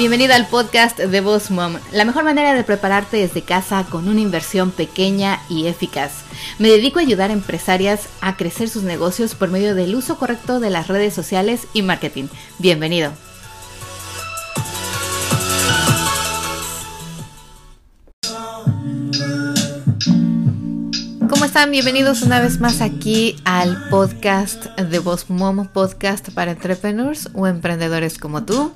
Bienvenido 0.00 0.32
al 0.32 0.46
podcast 0.46 0.98
de 0.98 1.20
Boss 1.20 1.50
Mom, 1.50 1.74
la 1.92 2.06
mejor 2.06 2.24
manera 2.24 2.54
de 2.54 2.64
prepararte 2.64 3.18
desde 3.18 3.42
casa 3.42 3.84
con 3.84 4.08
una 4.08 4.22
inversión 4.22 4.70
pequeña 4.70 5.42
y 5.50 5.66
eficaz. 5.66 6.22
Me 6.58 6.68
dedico 6.68 6.98
a 6.98 7.02
ayudar 7.02 7.28
a 7.28 7.34
empresarias 7.34 8.08
a 8.22 8.38
crecer 8.38 8.70
sus 8.70 8.82
negocios 8.82 9.34
por 9.34 9.50
medio 9.50 9.74
del 9.74 9.94
uso 9.94 10.16
correcto 10.16 10.58
de 10.58 10.70
las 10.70 10.88
redes 10.88 11.12
sociales 11.12 11.66
y 11.74 11.82
marketing. 11.82 12.28
Bienvenido. 12.58 13.12
¿Cómo 21.28 21.44
están? 21.44 21.70
Bienvenidos 21.70 22.22
una 22.22 22.40
vez 22.40 22.58
más 22.58 22.80
aquí 22.80 23.36
al 23.44 23.90
podcast 23.90 24.64
de 24.78 24.98
Boss 24.98 25.28
Mom, 25.28 25.68
podcast 25.68 26.30
para 26.30 26.52
entrepreneurs 26.52 27.28
o 27.34 27.46
emprendedores 27.46 28.16
como 28.16 28.44
tú. 28.46 28.72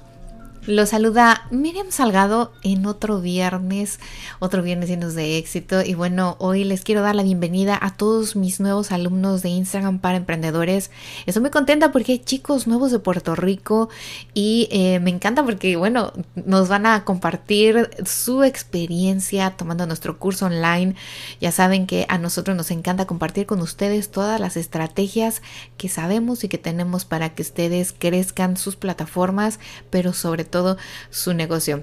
Lo 0.67 0.87
saluda 0.87 1.47
Miriam 1.51 1.89
Salgado 1.91 2.51
en 2.63 2.87
otro 2.87 3.21
viernes, 3.21 4.01
otro 4.39 4.63
viernes 4.63 4.89
llenos 4.89 5.13
de 5.13 5.37
éxito. 5.37 5.83
Y 5.83 5.93
bueno, 5.93 6.37
hoy 6.39 6.65
les 6.65 6.81
quiero 6.81 7.03
dar 7.03 7.15
la 7.15 7.23
bienvenida 7.23 7.79
a 7.79 7.95
todos 7.95 8.35
mis 8.35 8.61
nuevos 8.61 8.91
alumnos 8.91 9.43
de 9.43 9.51
Instagram 9.51 9.99
para 9.99 10.17
emprendedores. 10.17 10.91
Estoy 11.27 11.43
muy 11.43 11.51
contenta 11.51 11.93
porque 11.93 12.13
hay 12.13 12.19
chicos 12.21 12.67
nuevos 12.67 12.93
de 12.93 12.99
Puerto 12.99 13.35
Rico 13.35 13.91
y 14.33 14.69
eh, 14.71 15.01
me 15.01 15.11
encanta 15.11 15.45
porque, 15.45 15.77
bueno, 15.77 16.15
nos 16.35 16.71
van 16.71 16.87
a 16.87 17.05
compartir 17.05 17.91
su 18.07 18.43
experiencia 18.43 19.51
tomando 19.59 19.87
nuestro 19.87 20.19
curso 20.19 20.47
online. 20.47 20.95
Ya 21.43 21.53
saben 21.53 21.87
que 21.87 22.07
a 22.09 22.17
nosotros 22.17 22.57
nos 22.57 22.71
encanta 22.71 23.05
compartir 23.05 23.45
con 23.45 23.61
ustedes 23.61 24.11
todas 24.11 24.41
las 24.41 24.57
estrategias 24.57 25.43
que 25.77 25.91
sabemos 25.91 26.43
y 26.43 26.49
que 26.49 26.57
tenemos 26.57 27.05
para 27.05 27.35
que 27.35 27.43
ustedes 27.43 27.93
crezcan 27.93 28.57
sus 28.57 28.77
plataformas, 28.77 29.59
pero 29.91 30.15
sobre 30.15 30.45
todo 30.45 30.54
todo 30.55 30.77
su 31.11 31.35
negocio. 31.35 31.83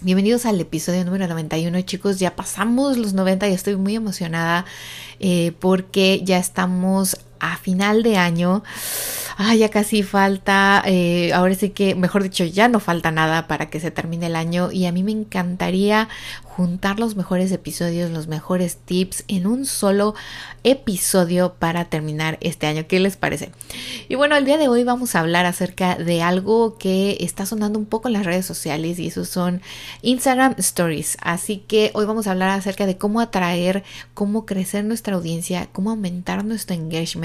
Bienvenidos 0.00 0.46
al 0.46 0.58
episodio 0.58 1.04
número 1.04 1.28
91 1.28 1.82
chicos, 1.82 2.18
ya 2.18 2.34
pasamos 2.34 2.96
los 2.96 3.12
90 3.12 3.46
y 3.48 3.52
estoy 3.52 3.76
muy 3.76 3.94
emocionada 3.94 4.64
eh, 5.20 5.52
porque 5.60 6.22
ya 6.24 6.38
estamos 6.38 7.18
a 7.40 7.56
final 7.56 8.02
de 8.02 8.16
año. 8.16 8.62
Ah, 9.36 9.56
ya 9.56 9.68
casi 9.68 10.04
falta, 10.04 10.82
eh, 10.86 11.32
ahora 11.32 11.56
sí 11.56 11.70
que, 11.70 11.96
mejor 11.96 12.22
dicho, 12.22 12.44
ya 12.44 12.68
no 12.68 12.78
falta 12.78 13.10
nada 13.10 13.48
para 13.48 13.68
que 13.68 13.80
se 13.80 13.90
termine 13.90 14.26
el 14.26 14.36
año 14.36 14.70
y 14.70 14.86
a 14.86 14.92
mí 14.92 15.02
me 15.02 15.10
encantaría 15.10 16.08
juntar 16.54 17.00
los 17.00 17.16
mejores 17.16 17.50
episodios, 17.50 18.12
los 18.12 18.28
mejores 18.28 18.76
tips 18.76 19.24
en 19.26 19.48
un 19.48 19.66
solo 19.66 20.14
episodio 20.62 21.54
para 21.54 21.86
terminar 21.86 22.38
este 22.40 22.68
año. 22.68 22.86
¿Qué 22.86 23.00
les 23.00 23.16
parece? 23.16 23.50
Y 24.08 24.14
bueno, 24.14 24.36
el 24.36 24.44
día 24.44 24.56
de 24.56 24.68
hoy 24.68 24.84
vamos 24.84 25.16
a 25.16 25.20
hablar 25.20 25.46
acerca 25.46 25.96
de 25.96 26.22
algo 26.22 26.78
que 26.78 27.16
está 27.18 27.44
sonando 27.44 27.76
un 27.76 27.86
poco 27.86 28.06
en 28.06 28.12
las 28.12 28.24
redes 28.24 28.46
sociales 28.46 29.00
y 29.00 29.08
eso 29.08 29.24
son 29.24 29.62
Instagram 30.02 30.54
Stories. 30.58 31.16
Así 31.20 31.58
que 31.66 31.90
hoy 31.94 32.06
vamos 32.06 32.28
a 32.28 32.30
hablar 32.30 32.50
acerca 32.50 32.86
de 32.86 32.98
cómo 32.98 33.20
atraer, 33.20 33.82
cómo 34.14 34.46
crecer 34.46 34.84
nuestra 34.84 35.16
audiencia, 35.16 35.68
cómo 35.72 35.90
aumentar 35.90 36.44
nuestro 36.44 36.76
engagement 36.76 37.23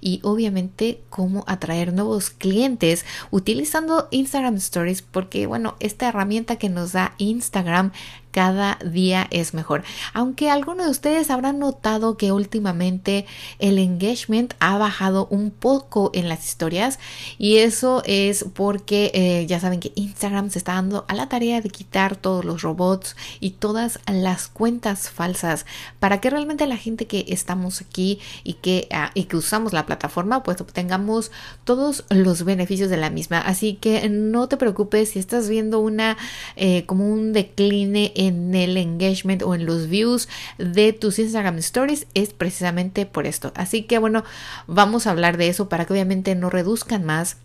y 0.00 0.20
obviamente 0.22 1.00
cómo 1.10 1.44
atraer 1.46 1.92
nuevos 1.92 2.30
clientes 2.30 3.04
utilizando 3.30 4.08
Instagram 4.10 4.56
Stories 4.56 5.02
porque 5.02 5.46
bueno, 5.46 5.76
esta 5.80 6.08
herramienta 6.08 6.56
que 6.56 6.68
nos 6.68 6.92
da 6.92 7.14
Instagram 7.18 7.92
cada 8.30 8.78
día 8.84 9.26
es 9.30 9.54
mejor. 9.54 9.82
Aunque 10.12 10.50
algunos 10.50 10.86
de 10.86 10.92
ustedes 10.92 11.30
habrán 11.30 11.58
notado 11.58 12.16
que 12.16 12.32
últimamente 12.32 13.26
el 13.58 13.78
engagement 13.78 14.54
ha 14.60 14.78
bajado 14.78 15.26
un 15.30 15.50
poco 15.50 16.10
en 16.14 16.28
las 16.28 16.46
historias 16.46 16.98
y 17.38 17.58
eso 17.58 18.02
es 18.06 18.44
porque 18.54 19.10
eh, 19.14 19.46
ya 19.46 19.60
saben 19.60 19.80
que 19.80 19.92
Instagram 19.94 20.50
se 20.50 20.58
está 20.58 20.74
dando 20.74 21.04
a 21.08 21.14
la 21.14 21.28
tarea 21.28 21.60
de 21.60 21.70
quitar 21.70 22.16
todos 22.16 22.44
los 22.44 22.62
robots 22.62 23.16
y 23.40 23.50
todas 23.52 23.98
las 24.06 24.48
cuentas 24.48 25.10
falsas 25.10 25.66
para 25.98 26.20
que 26.20 26.30
realmente 26.30 26.66
la 26.66 26.76
gente 26.76 27.06
que 27.06 27.24
estamos 27.28 27.80
aquí 27.80 28.20
y 28.44 28.54
que, 28.54 28.88
ah, 28.92 29.10
y 29.14 29.24
que 29.24 29.36
usamos 29.36 29.72
la 29.72 29.86
plataforma 29.86 30.42
pues 30.42 30.60
obtengamos 30.60 31.30
todos 31.64 32.04
los 32.10 32.44
beneficios 32.44 32.90
de 32.90 32.96
la 32.96 33.10
misma. 33.10 33.40
Así 33.40 33.74
que 33.74 34.08
no 34.08 34.48
te 34.48 34.56
preocupes 34.56 35.10
si 35.10 35.18
estás 35.18 35.48
viendo 35.48 35.80
una 35.80 36.16
eh, 36.56 36.84
como 36.86 37.10
un 37.10 37.32
decline 37.32 38.12
en 38.20 38.54
el 38.54 38.76
engagement 38.76 39.42
o 39.42 39.54
en 39.54 39.64
los 39.64 39.88
views 39.88 40.28
de 40.58 40.92
tus 40.92 41.18
Instagram 41.18 41.56
Stories 41.56 42.06
es 42.12 42.34
precisamente 42.34 43.06
por 43.06 43.26
esto. 43.26 43.50
Así 43.56 43.84
que 43.84 43.96
bueno, 43.96 44.24
vamos 44.66 45.06
a 45.06 45.12
hablar 45.12 45.38
de 45.38 45.48
eso 45.48 45.70
para 45.70 45.86
que 45.86 45.94
obviamente 45.94 46.34
no 46.34 46.50
reduzcan 46.50 47.06
más 47.06 47.38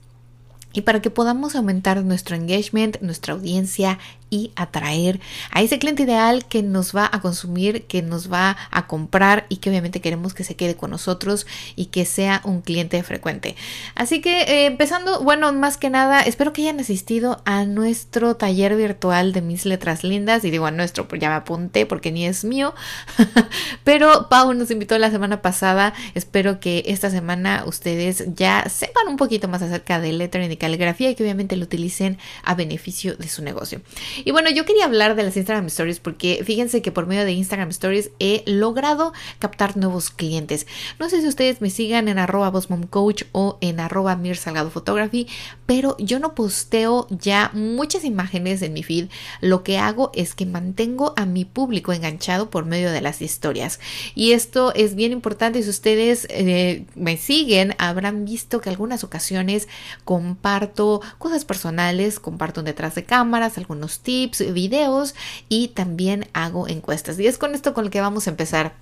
y 0.74 0.81
para 0.81 1.02
que 1.02 1.09
podamos 1.09 1.56
aumentar 1.56 2.03
nuestro 2.03 2.35
engagement, 2.35 3.00
nuestra 3.00 3.34
audiencia 3.34 4.00
y 4.35 4.51
atraer 4.57 5.22
a 5.51 5.62
ese 5.62 5.79
cliente 5.79 6.03
ideal 6.03 6.46
que 6.46 6.62
nos 6.62 6.94
va 6.94 7.09
a 7.09 7.22
consumir, 7.22 7.85
que 7.85 8.01
nos 8.01 8.29
va 8.31 8.57
a 8.69 8.85
comprar 8.85 9.46
y 9.47 9.57
que 9.57 9.69
obviamente 9.69 10.01
queremos 10.01 10.34
que 10.34 10.44
se 10.44 10.57
quede 10.57 10.75
con 10.75 10.91
nosotros 10.91 11.47
y 11.78 11.85
que 11.85 12.03
sea 12.03 12.41
un 12.44 12.62
cliente 12.62 13.01
frecuente. 13.01 13.56
Así 13.96 14.19
que 14.19 14.41
eh, 14.41 14.66
empezando, 14.66 15.22
bueno, 15.22 15.53
más 15.53 15.78
que 15.78 15.90
nada, 15.90 16.22
espero 16.22 16.51
que 16.51 16.63
hayan 16.63 16.81
asistido 16.81 17.41
a 17.46 17.63
nuestro 17.63 18.35
taller 18.35 18.75
virtual 18.75 19.31
de 19.31 19.41
mis 19.41 19.66
letras 19.66 20.03
lindas 20.03 20.44
y 20.44 20.52
digo 20.52 20.66
a 20.66 20.72
nuestro, 20.72 21.07
ya 21.16 21.29
me 21.29 21.35
apunté 21.35 21.85
porque 21.85 22.12
ni 22.12 22.25
es 22.25 22.44
mío, 22.44 22.73
pero 23.85 24.28
Pau 24.28 24.53
nos 24.53 24.69
invitó 24.69 24.97
la 24.97 25.12
semana 25.12 25.41
pasada, 25.41 25.94
espero 26.13 26.59
que 26.59 26.84
esta 26.88 27.09
semana 27.09 27.63
ustedes 27.66 28.25
ya 28.35 28.67
sepan 28.67 29.07
un 29.07 29.16
poquito 29.16 29.47
más 29.47 29.62
acerca 29.62 30.02
de 30.02 30.12
lettering 30.12 30.52
y 30.52 30.57
caligrafía 30.57 31.09
y 31.09 31.16
que 31.16 31.23
obviamente 31.23 31.56
lo 31.56 31.63
utilicen 31.63 32.17
a 32.44 32.53
beneficio 32.53 33.16
de 33.16 33.29
su 33.29 33.41
negocio. 33.41 33.79
Y 34.25 34.31
bueno, 34.31 34.50
yo 34.50 34.66
quería 34.66 34.86
hablar 34.86 35.16
de 35.16 35.24
las 35.24 35.38
Instagram 35.38 35.68
Stories 35.68 36.00
porque 36.00 36.41
fíjense 36.44 36.81
que 36.81 36.91
por 36.91 37.06
medio 37.06 37.24
de 37.24 37.31
Instagram 37.31 37.69
Stories 37.69 38.09
he 38.19 38.44
logrado 38.47 39.13
captar 39.38 39.78
nuevos 39.78 40.09
clientes. 40.09 40.66
No 41.00 41.09
sé 41.09 41.22
si 41.22 41.28
ustedes 41.28 41.62
me 41.62 41.69
sigan 41.69 42.08
en 42.08 42.18
arroba 42.18 42.52
Coach 42.90 43.24
o 43.34 43.59
en 43.62 43.80
arroba 43.80 44.16
Mir 44.16 44.35
Salgado 44.35 44.72
Photography, 44.72 45.28
pero 45.68 45.96
yo 46.00 46.19
no 46.19 46.34
posteo 46.34 47.06
ya 47.12 47.52
muchas 47.53 48.03
imágenes 48.03 48.64
en 48.64 48.74
mi 48.74 48.81
feed. 48.81 49.09
Lo 49.41 49.64
que 49.64 49.78
hago 49.78 50.09
es 50.16 50.34
que 50.34 50.47
mantengo 50.47 51.14
a 51.16 51.28
mi 51.28 51.46
público 51.46 51.94
enganchado 51.94 52.50
por 52.50 52.66
medio 52.66 52.91
de 52.91 53.02
las 53.02 53.22
historias. 53.22 53.80
Y 54.16 54.31
esto 54.31 54.74
es 54.74 54.96
bien 54.96 55.12
importante. 55.12 55.62
Si 55.62 55.69
ustedes 55.69 56.25
eh, 56.31 56.85
me 56.96 57.18
siguen, 57.18 57.75
habrán 57.78 58.25
visto 58.25 58.59
que 58.59 58.72
algunas 58.72 59.03
ocasiones 59.03 59.68
comparto 60.03 61.02
cosas 61.19 61.46
personales, 61.46 62.19
comparto 62.19 62.64
detrás 62.64 62.96
de 62.96 63.03
cámaras, 63.03 63.59
algunos 63.59 64.00
tips, 64.05 64.53
videos 64.53 65.16
y 65.49 65.67
también 65.69 66.27
hago 66.31 66.69
encuestas. 66.69 67.19
Y 67.19 67.27
es 67.27 67.38
con 67.38 67.53
esto 67.53 67.73
con 67.73 67.83
lo 67.83 67.91
que 67.91 67.99
vamos 67.99 68.27
a 68.27 68.29
empezar. 68.29 68.73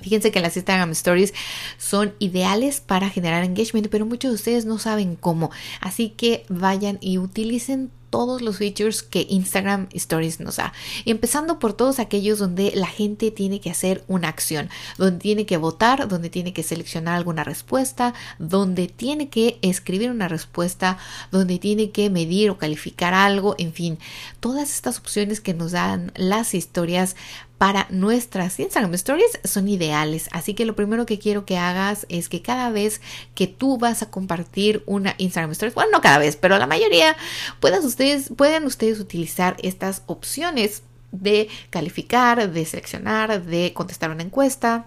Fíjense 0.00 0.30
que 0.30 0.40
las 0.40 0.56
Instagram 0.56 0.90
Stories 0.92 1.34
son 1.78 2.14
ideales 2.18 2.80
para 2.80 3.10
generar 3.10 3.44
engagement, 3.44 3.88
pero 3.88 4.06
muchos 4.06 4.30
de 4.30 4.34
ustedes 4.36 4.64
no 4.64 4.78
saben 4.78 5.16
cómo. 5.16 5.50
Así 5.80 6.10
que 6.10 6.44
vayan 6.48 6.98
y 7.00 7.18
utilicen 7.18 7.90
todos 8.14 8.42
los 8.42 8.58
features 8.58 9.02
que 9.02 9.26
Instagram 9.28 9.88
Stories 9.92 10.38
nos 10.38 10.58
da. 10.58 10.72
Empezando 11.04 11.58
por 11.58 11.72
todos 11.72 11.98
aquellos 11.98 12.38
donde 12.38 12.70
la 12.76 12.86
gente 12.86 13.32
tiene 13.32 13.58
que 13.58 13.72
hacer 13.72 14.04
una 14.06 14.28
acción, 14.28 14.70
donde 14.98 15.18
tiene 15.18 15.46
que 15.46 15.56
votar, 15.56 16.06
donde 16.06 16.30
tiene 16.30 16.52
que 16.52 16.62
seleccionar 16.62 17.16
alguna 17.16 17.42
respuesta, 17.42 18.14
donde 18.38 18.86
tiene 18.86 19.30
que 19.30 19.58
escribir 19.62 20.12
una 20.12 20.28
respuesta, 20.28 20.96
donde 21.32 21.58
tiene 21.58 21.90
que 21.90 22.08
medir 22.08 22.50
o 22.50 22.56
calificar 22.56 23.14
algo, 23.14 23.56
en 23.58 23.72
fin, 23.72 23.98
todas 24.38 24.70
estas 24.70 25.00
opciones 25.00 25.40
que 25.40 25.52
nos 25.52 25.72
dan 25.72 26.12
las 26.14 26.54
historias 26.54 27.16
para 27.58 27.86
nuestras 27.90 28.58
Instagram 28.58 28.94
Stories 28.94 29.40
son 29.44 29.68
ideales. 29.68 30.28
Así 30.32 30.54
que 30.54 30.64
lo 30.64 30.76
primero 30.76 31.06
que 31.06 31.18
quiero 31.18 31.44
que 31.44 31.56
hagas 31.56 32.06
es 32.08 32.28
que 32.28 32.42
cada 32.42 32.70
vez 32.70 33.00
que 33.34 33.46
tú 33.46 33.78
vas 33.78 34.02
a 34.02 34.10
compartir 34.10 34.82
una 34.86 35.14
Instagram 35.18 35.52
Stories, 35.52 35.74
bueno, 35.74 35.90
no 35.92 36.00
cada 36.00 36.18
vez, 36.18 36.36
pero 36.36 36.58
la 36.58 36.66
mayoría, 36.66 37.16
puedas 37.60 37.84
ustedes, 37.84 38.30
pueden 38.36 38.64
ustedes 38.64 39.00
utilizar 39.00 39.56
estas 39.62 40.02
opciones 40.06 40.82
de 41.12 41.48
calificar, 41.70 42.50
de 42.50 42.64
seleccionar, 42.64 43.44
de 43.44 43.72
contestar 43.72 44.10
una 44.10 44.22
encuesta, 44.22 44.86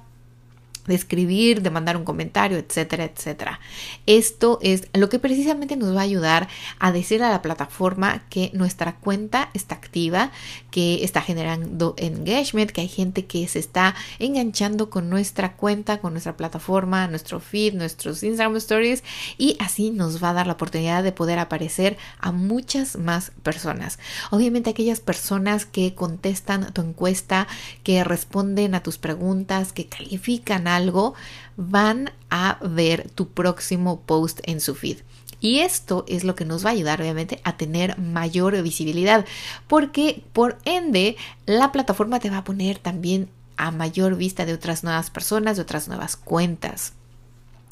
de 0.88 0.95
escribir, 0.95 1.62
de 1.62 1.69
mandar 1.69 1.98
un 1.98 2.04
comentario, 2.04 2.57
etcétera, 2.57 3.04
etcétera. 3.04 3.60
Esto 4.06 4.60
es 4.62 4.88
lo 4.94 5.10
que 5.10 5.19
precisamente 5.19 5.75
nos 5.75 5.95
va 5.95 6.00
a 6.00 6.04
ayudar 6.04 6.48
a 6.80 6.92
decir 6.92 7.22
a 7.24 7.30
la 7.30 7.42
plataforma 7.42 8.24
que 8.30 8.51
nuestra 8.54 8.95
cuenta 8.95 9.50
está 9.54 9.75
activa, 9.75 10.31
que 10.72 11.04
está 11.04 11.22
generando 11.22 11.95
engagement, 11.98 12.72
que 12.72 12.81
hay 12.81 12.88
gente 12.88 13.25
que 13.25 13.48
se 13.48 13.60
está 13.60 13.95
enganchando 14.19 14.89
con 14.89 15.10
nuestra 15.10 15.56
cuenta, 15.56 16.00
con 16.00 16.13
nuestra 16.13 16.38
plataforma, 16.38 17.07
nuestro 17.07 17.39
feed, 17.39 17.74
nuestros 17.74 18.24
Instagram 18.24 18.56
stories 18.57 19.04
y 19.38 19.57
así 19.60 19.92
nos 19.92 20.24
va 20.24 20.30
a 20.30 20.34
dar 20.34 20.48
la 20.48 20.54
oportunidad 20.54 21.04
de 21.04 21.12
poder 21.12 21.39
aparecer 21.39 21.98
a 22.19 22.31
muchas 22.31 22.98
más 22.98 23.31
personas. 23.44 24.00
Obviamente 24.31 24.69
aquellas 24.69 25.00
personas 25.00 25.66
que 25.66 25.94
contestan 25.95 26.74
tu 26.74 26.81
encuesta, 26.81 27.48
que 27.84 28.04
responden 28.04 28.75
a 28.75 28.84
tus 28.84 28.98
preguntas, 28.98 29.74
que 29.74 29.88
califican 29.88 30.68
a 30.68 30.76
algo, 30.77 31.13
van 31.57 32.12
a 32.29 32.57
ver 32.62 33.09
tu 33.09 33.27
próximo 33.29 34.00
post 34.01 34.39
en 34.44 34.62
su 34.62 34.75
feed. 34.75 35.00
Y 35.39 35.59
esto 35.59 36.03
es 36.07 36.24
lo 36.24 36.35
que 36.35 36.45
nos 36.45 36.65
va 36.65 36.69
a 36.69 36.74
ayudar 36.74 37.00
obviamente 37.01 37.41
a 37.44 37.57
tener 37.57 38.00
mayor 38.00 38.59
visibilidad 38.63 39.25
porque 39.68 40.24
por 40.33 40.57
ende 40.65 41.15
la 41.45 41.71
plataforma 41.71 42.19
te 42.19 42.29
va 42.29 42.39
a 42.39 42.44
poner 42.44 42.79
también 42.79 43.29
a 43.56 43.71
mayor 43.71 44.15
vista 44.15 44.45
de 44.45 44.53
otras 44.53 44.83
nuevas 44.83 45.09
personas, 45.09 45.57
de 45.57 45.63
otras 45.63 45.88
nuevas 45.88 46.15
cuentas. 46.15 46.94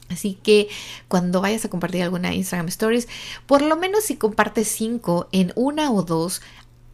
Así 0.09 0.35
que 0.35 0.67
cuando 1.07 1.41
vayas 1.41 1.65
a 1.65 1.69
compartir 1.69 2.03
alguna 2.03 2.33
Instagram 2.33 2.67
Stories, 2.67 3.07
por 3.47 3.61
lo 3.61 3.75
menos 3.75 4.03
si 4.03 4.17
compartes 4.17 4.67
cinco 4.67 5.27
en 5.31 5.51
una 5.55 5.91
o 5.91 6.03
dos, 6.03 6.41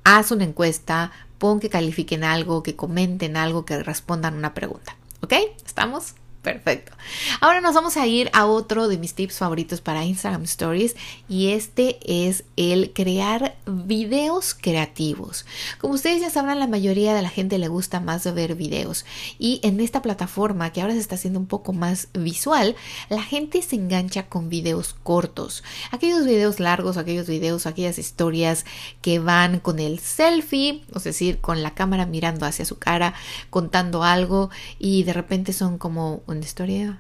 haz 0.06 0.32
una 0.32 0.46
encuesta, 0.46 1.12
pon 1.38 1.60
que 1.60 1.70
califiquen 1.70 2.24
algo, 2.24 2.64
que 2.64 2.78
comenten 2.78 3.36
algo, 3.36 3.66
que 3.66 3.84
respondan 3.84 4.36
una 4.36 4.54
pregunta. 4.54 4.96
¿Ok? 5.22 5.34
¿Estamos? 5.66 6.16
Perfecto. 6.42 6.94
Ahora 7.40 7.62
nos 7.62 7.76
vamos 7.76 7.98
a 7.98 8.08
ir 8.08 8.32
a 8.34 8.48
otro 8.48 8.88
de 8.88 8.98
mis 8.98 9.14
tips 9.14 9.38
favoritos 9.38 9.80
para 9.80 10.06
Instagram 10.06 10.44
Stories 10.44 10.96
y 11.30 11.52
este 11.52 12.00
es 12.04 12.46
el 12.56 12.94
crear 12.94 13.56
videos 13.68 14.56
creativos. 14.56 15.46
Como 15.80 15.94
ustedes 15.94 16.20
ya 16.20 16.32
sabrán, 16.32 16.60
la 16.60 16.66
mayoría 16.66 17.14
de 17.14 17.22
la 17.22 17.30
gente 17.30 17.60
le 17.60 17.68
gusta 17.68 18.00
más 18.00 18.32
ver 18.34 18.56
videos 18.56 19.06
y 19.38 19.60
en 19.62 19.80
esta 19.80 20.02
plataforma 20.02 20.72
que 20.72 20.82
ahora 20.82 20.94
se 20.94 21.00
está 21.00 21.14
haciendo 21.14 21.40
un 21.40 21.46
poco 21.46 21.74
más 21.74 22.08
visual, 22.14 22.76
la 23.10 23.22
gente 23.22 23.62
se 23.62 23.76
engancha 23.76 24.28
con 24.28 24.50
videos 24.50 24.96
cortos. 25.04 25.64
Aquellos 25.92 26.26
videos 26.26 26.60
largos, 26.60 26.98
aquellos 26.98 27.28
videos, 27.28 27.68
aquellas 27.68 28.00
historias 28.00 28.66
que 29.02 29.20
van 29.20 29.60
con 29.60 29.78
el 29.78 30.00
selfie, 30.00 30.84
es 30.96 31.04
decir, 31.04 31.40
con 31.40 31.62
la 31.62 31.76
cámara 31.76 32.08
mirando 32.08 32.48
hacia 32.48 32.66
su 32.66 32.80
cara, 32.80 33.14
contando 33.52 34.04
algo 34.04 34.50
y 34.80 35.04
de 35.04 35.14
repente 35.14 35.54
son 35.54 35.78
como 35.78 36.24
una 36.32 36.42
historia, 36.42 37.00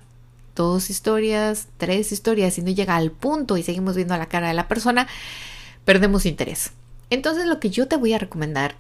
dos 0.55 0.89
historias, 0.89 1.67
tres 1.77 2.11
historias 2.11 2.57
y 2.57 2.61
no 2.61 2.71
llega 2.71 2.95
al 2.95 3.11
punto 3.11 3.57
y 3.57 3.63
seguimos 3.63 3.95
viendo 3.95 4.17
la 4.17 4.27
cara 4.27 4.47
de 4.47 4.53
la 4.53 4.67
persona, 4.67 5.07
perdemos 5.85 6.25
interés. 6.25 6.71
Entonces 7.09 7.45
lo 7.45 7.59
que 7.59 7.69
yo 7.69 7.87
te 7.87 7.97
voy 7.97 8.13
a 8.13 8.19
recomendar 8.19 8.75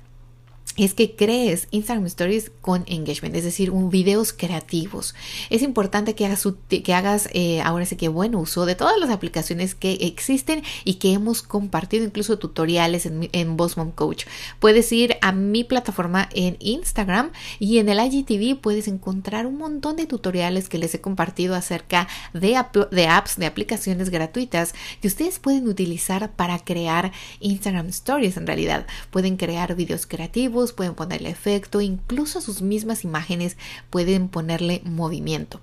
es 0.77 0.93
que 0.93 1.15
crees 1.15 1.67
Instagram 1.71 2.05
Stories 2.05 2.51
con 2.61 2.83
engagement, 2.87 3.35
es 3.35 3.43
decir, 3.43 3.71
videos 3.71 4.33
creativos. 4.33 5.15
Es 5.49 5.61
importante 5.61 6.15
que 6.15 6.25
hagas, 6.25 6.47
que 6.69 6.93
hagas 6.93 7.29
eh, 7.33 7.61
ahora 7.61 7.85
sí 7.85 7.95
que 7.95 8.07
buen 8.07 8.35
uso 8.35 8.65
de 8.65 8.75
todas 8.75 8.97
las 8.97 9.09
aplicaciones 9.09 9.75
que 9.75 9.93
existen 10.01 10.63
y 10.85 10.95
que 10.95 11.13
hemos 11.13 11.41
compartido, 11.41 12.05
incluso 12.05 12.39
tutoriales 12.39 13.05
en, 13.05 13.29
en 13.31 13.57
Boss 13.57 13.77
Mom 13.77 13.91
Coach. 13.91 14.25
Puedes 14.59 14.91
ir 14.91 15.17
a 15.21 15.31
mi 15.31 15.63
plataforma 15.63 16.29
en 16.33 16.55
Instagram 16.59 17.31
y 17.59 17.79
en 17.79 17.89
el 17.89 17.99
IGTV 17.99 18.59
puedes 18.59 18.87
encontrar 18.87 19.45
un 19.45 19.57
montón 19.57 19.95
de 19.95 20.05
tutoriales 20.05 20.69
que 20.69 20.77
les 20.77 20.93
he 20.95 21.01
compartido 21.01 21.55
acerca 21.55 22.07
de 22.33 22.55
apps, 22.55 23.37
de 23.37 23.45
aplicaciones 23.45 24.09
gratuitas 24.09 24.73
que 25.01 25.07
ustedes 25.07 25.39
pueden 25.39 25.67
utilizar 25.67 26.31
para 26.31 26.59
crear 26.59 27.11
Instagram 27.39 27.87
Stories 27.87 28.37
en 28.37 28.47
realidad. 28.47 28.85
Pueden 29.09 29.37
crear 29.37 29.75
videos 29.75 30.05
creativos 30.05 30.60
pueden 30.71 30.93
ponerle 30.93 31.29
efecto, 31.29 31.81
incluso 31.81 32.39
a 32.39 32.41
sus 32.41 32.61
mismas 32.61 33.03
imágenes 33.03 33.57
pueden 33.89 34.27
ponerle 34.27 34.81
movimiento. 34.85 35.59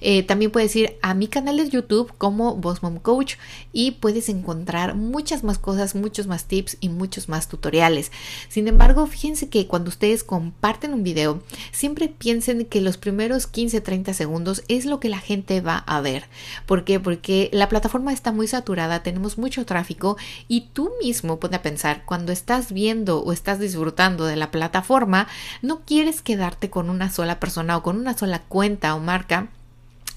Eh, 0.00 0.24
también 0.24 0.50
puedes 0.50 0.74
ir 0.74 0.98
a 1.02 1.14
mi 1.14 1.28
canal 1.28 1.56
de 1.56 1.68
YouTube 1.68 2.12
como 2.18 2.56
Boss 2.56 2.82
Mom 2.82 2.98
Coach 2.98 3.36
y 3.72 3.92
puedes 3.92 4.28
encontrar 4.28 4.96
muchas 4.96 5.44
más 5.44 5.58
cosas, 5.58 5.94
muchos 5.94 6.26
más 6.26 6.46
tips 6.46 6.76
y 6.80 6.88
muchos 6.88 7.28
más 7.28 7.48
tutoriales. 7.48 8.10
Sin 8.48 8.66
embargo, 8.66 9.06
fíjense 9.06 9.48
que 9.48 9.66
cuando 9.66 9.90
ustedes 9.90 10.24
comparten 10.24 10.92
un 10.92 11.04
video, 11.04 11.42
siempre 11.70 12.08
piensen 12.08 12.64
que 12.64 12.80
los 12.80 12.96
primeros 12.96 13.50
15-30 13.52 14.12
segundos 14.14 14.64
es 14.68 14.86
lo 14.86 14.98
que 14.98 15.08
la 15.08 15.18
gente 15.18 15.60
va 15.60 15.76
a 15.76 16.00
ver. 16.00 16.24
¿Por 16.66 16.84
qué? 16.84 16.98
Porque 16.98 17.50
la 17.52 17.68
plataforma 17.68 18.12
está 18.12 18.32
muy 18.32 18.48
saturada, 18.48 19.02
tenemos 19.02 19.38
mucho 19.38 19.66
tráfico 19.66 20.16
y 20.48 20.68
tú 20.72 20.90
mismo 21.02 21.38
puedes 21.38 21.60
pensar 21.60 22.04
cuando 22.06 22.32
estás 22.32 22.72
viendo 22.72 23.22
o 23.22 23.32
estás 23.32 23.58
disfrutando 23.58 24.24
de 24.24 24.36
la 24.36 24.39
plataforma, 24.50 25.28
no 25.62 25.80
quieres 25.80 26.22
quedarte 26.22 26.70
con 26.70 26.90
una 26.90 27.10
sola 27.10 27.40
persona 27.40 27.76
o 27.76 27.82
con 27.82 27.96
una 27.96 28.16
sola 28.16 28.40
cuenta 28.40 28.94
o 28.94 29.00
marca 29.00 29.48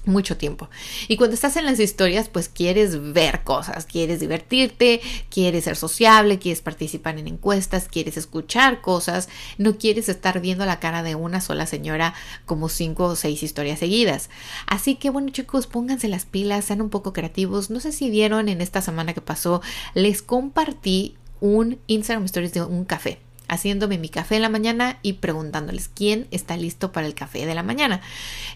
mucho 0.06 0.36
tiempo. 0.36 0.68
Y 1.08 1.16
cuando 1.16 1.34
estás 1.34 1.56
en 1.56 1.64
las 1.64 1.80
historias, 1.80 2.28
pues 2.28 2.48
quieres 2.48 3.12
ver 3.12 3.42
cosas, 3.42 3.86
quieres 3.86 4.20
divertirte, 4.20 5.00
quieres 5.30 5.64
ser 5.64 5.76
sociable, 5.76 6.38
quieres 6.38 6.62
participar 6.62 7.18
en 7.18 7.28
encuestas, 7.28 7.88
quieres 7.88 8.16
escuchar 8.16 8.80
cosas, 8.80 9.28
no 9.58 9.78
quieres 9.78 10.08
estar 10.08 10.40
viendo 10.40 10.66
la 10.66 10.80
cara 10.80 11.02
de 11.02 11.14
una 11.14 11.40
sola 11.40 11.66
señora 11.66 12.14
como 12.44 12.68
cinco 12.68 13.04
o 13.04 13.16
seis 13.16 13.42
historias 13.42 13.78
seguidas. 13.78 14.30
Así 14.66 14.96
que 14.96 15.10
bueno 15.10 15.30
chicos, 15.30 15.66
pónganse 15.66 16.08
las 16.08 16.26
pilas, 16.26 16.66
sean 16.66 16.82
un 16.82 16.90
poco 16.90 17.12
creativos. 17.12 17.70
No 17.70 17.80
sé 17.80 17.92
si 17.92 18.10
vieron 18.10 18.48
en 18.48 18.60
esta 18.60 18.82
semana 18.82 19.14
que 19.14 19.20
pasó, 19.20 19.62
les 19.94 20.22
compartí 20.22 21.16
un 21.40 21.78
Instagram 21.86 22.24
Stories 22.24 22.54
de 22.54 22.62
un 22.62 22.84
café 22.84 23.23
haciéndome 23.48 23.98
mi 23.98 24.08
café 24.08 24.36
en 24.36 24.42
la 24.42 24.48
mañana 24.48 24.98
y 25.02 25.14
preguntándoles 25.14 25.88
quién 25.88 26.28
está 26.30 26.56
listo 26.56 26.92
para 26.92 27.06
el 27.06 27.14
café 27.14 27.44
de 27.46 27.54
la 27.54 27.62
mañana. 27.62 28.00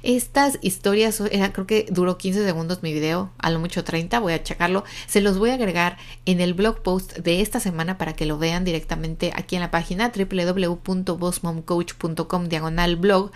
Estas 0.03 0.59
historias, 0.63 1.23
creo 1.53 1.67
que 1.67 1.87
duró 1.91 2.17
15 2.19 2.45
segundos 2.45 2.83
mi 2.83 2.93
video, 2.93 3.31
a 3.39 3.51
lo 3.51 3.61
mucho 3.61 3.85
30, 3.85 4.19
voy 4.21 4.33
a 4.33 4.43
checarlo. 4.43 4.85
Se 5.07 5.21
los 5.21 5.39
voy 5.39 5.51
a 5.51 5.55
agregar 5.55 5.97
en 6.25 6.41
el 6.41 6.55
blog 6.55 6.83
post 6.83 7.19
de 7.19 7.41
esta 7.41 7.61
semana 7.61 7.99
para 7.99 8.15
que 8.15 8.27
lo 8.27 8.39
vean 8.39 8.65
directamente 8.65 9.31
aquí 9.35 9.55
en 9.57 9.63
la 9.63 9.71
página 9.71 10.13
www.bossmomcoach.com 10.17 12.49
diagonal 12.49 12.97
blog. 12.97 13.31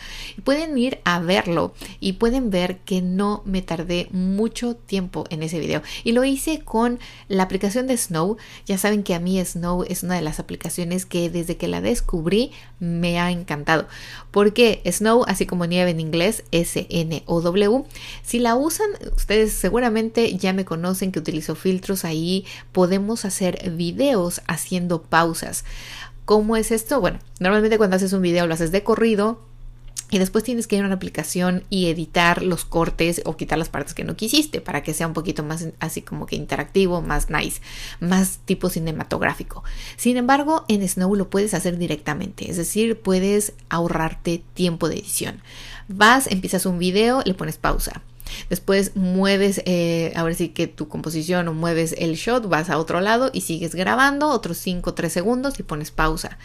Pueden 0.44 0.78
ir 0.78 1.00
a 1.04 1.20
verlo 1.20 1.74
y 2.00 2.14
pueden 2.14 2.50
ver 2.50 2.78
que 2.78 3.02
no 3.02 3.42
me 3.44 3.60
tardé 3.62 4.08
mucho 4.10 4.74
tiempo 4.76 5.24
en 5.30 5.42
ese 5.42 5.60
video. 5.60 5.82
Y 6.04 6.12
lo 6.12 6.24
hice 6.24 6.60
con 6.60 6.98
la 7.28 7.42
aplicación 7.42 7.86
de 7.86 7.96
Snow. 7.96 8.36
Ya 8.66 8.78
saben 8.78 9.02
que 9.02 9.14
a 9.14 9.20
mí 9.20 9.42
Snow 9.44 9.84
es 9.88 10.02
una 10.02 10.14
de 10.14 10.22
las 10.22 10.40
aplicaciones 10.40 11.06
que 11.06 11.30
desde 11.30 11.41
que 11.56 11.68
la 11.68 11.80
descubrí 11.80 12.52
me 12.78 13.20
ha 13.20 13.30
encantado. 13.30 13.86
Porque 14.30 14.82
Snow, 14.90 15.24
así 15.26 15.46
como 15.46 15.66
nieve 15.66 15.90
en 15.90 16.00
inglés, 16.00 16.44
S-N-O-W, 16.52 17.84
si 18.22 18.38
la 18.38 18.56
usan, 18.56 18.90
ustedes 19.16 19.52
seguramente 19.52 20.36
ya 20.36 20.52
me 20.52 20.64
conocen 20.64 21.12
que 21.12 21.18
utilizo 21.18 21.54
filtros 21.54 22.04
ahí, 22.04 22.44
podemos 22.72 23.24
hacer 23.24 23.70
videos 23.70 24.42
haciendo 24.46 25.02
pausas. 25.02 25.64
¿Cómo 26.24 26.56
es 26.56 26.70
esto? 26.70 27.00
Bueno, 27.00 27.18
normalmente 27.40 27.78
cuando 27.78 27.96
haces 27.96 28.12
un 28.12 28.22
video 28.22 28.46
lo 28.46 28.54
haces 28.54 28.72
de 28.72 28.84
corrido, 28.84 29.40
y 30.12 30.18
después 30.18 30.44
tienes 30.44 30.66
que 30.66 30.76
ir 30.76 30.82
a 30.82 30.86
una 30.86 30.96
aplicación 30.96 31.64
y 31.70 31.88
editar 31.88 32.42
los 32.42 32.66
cortes 32.66 33.22
o 33.24 33.38
quitar 33.38 33.58
las 33.58 33.70
partes 33.70 33.94
que 33.94 34.04
no 34.04 34.14
quisiste 34.14 34.60
para 34.60 34.82
que 34.82 34.92
sea 34.92 35.06
un 35.06 35.14
poquito 35.14 35.42
más 35.42 35.66
así 35.80 36.02
como 36.02 36.26
que 36.26 36.36
interactivo, 36.36 37.00
más 37.00 37.30
nice, 37.30 37.62
más 37.98 38.38
tipo 38.44 38.68
cinematográfico. 38.68 39.64
Sin 39.96 40.18
embargo, 40.18 40.66
en 40.68 40.86
Snow 40.86 41.16
lo 41.16 41.30
puedes 41.30 41.54
hacer 41.54 41.78
directamente, 41.78 42.50
es 42.50 42.58
decir, 42.58 43.00
puedes 43.00 43.54
ahorrarte 43.70 44.42
tiempo 44.52 44.90
de 44.90 44.96
edición. 44.96 45.40
Vas, 45.88 46.26
empiezas 46.26 46.66
un 46.66 46.78
video, 46.78 47.22
le 47.24 47.32
pones 47.32 47.56
pausa. 47.56 48.02
Después 48.50 48.96
mueves, 48.96 49.62
eh, 49.64 50.12
ahora 50.14 50.34
sí 50.34 50.50
que 50.50 50.66
tu 50.66 50.88
composición 50.88 51.48
o 51.48 51.54
mueves 51.54 51.94
el 51.96 52.16
shot, 52.16 52.48
vas 52.48 52.68
a 52.68 52.76
otro 52.76 53.00
lado 53.00 53.30
y 53.32 53.40
sigues 53.42 53.74
grabando 53.74 54.28
otros 54.28 54.58
5 54.58 54.90
o 54.90 54.94
3 54.94 55.10
segundos 55.10 55.58
y 55.58 55.62
pones 55.62 55.90
pausa. 55.90 56.36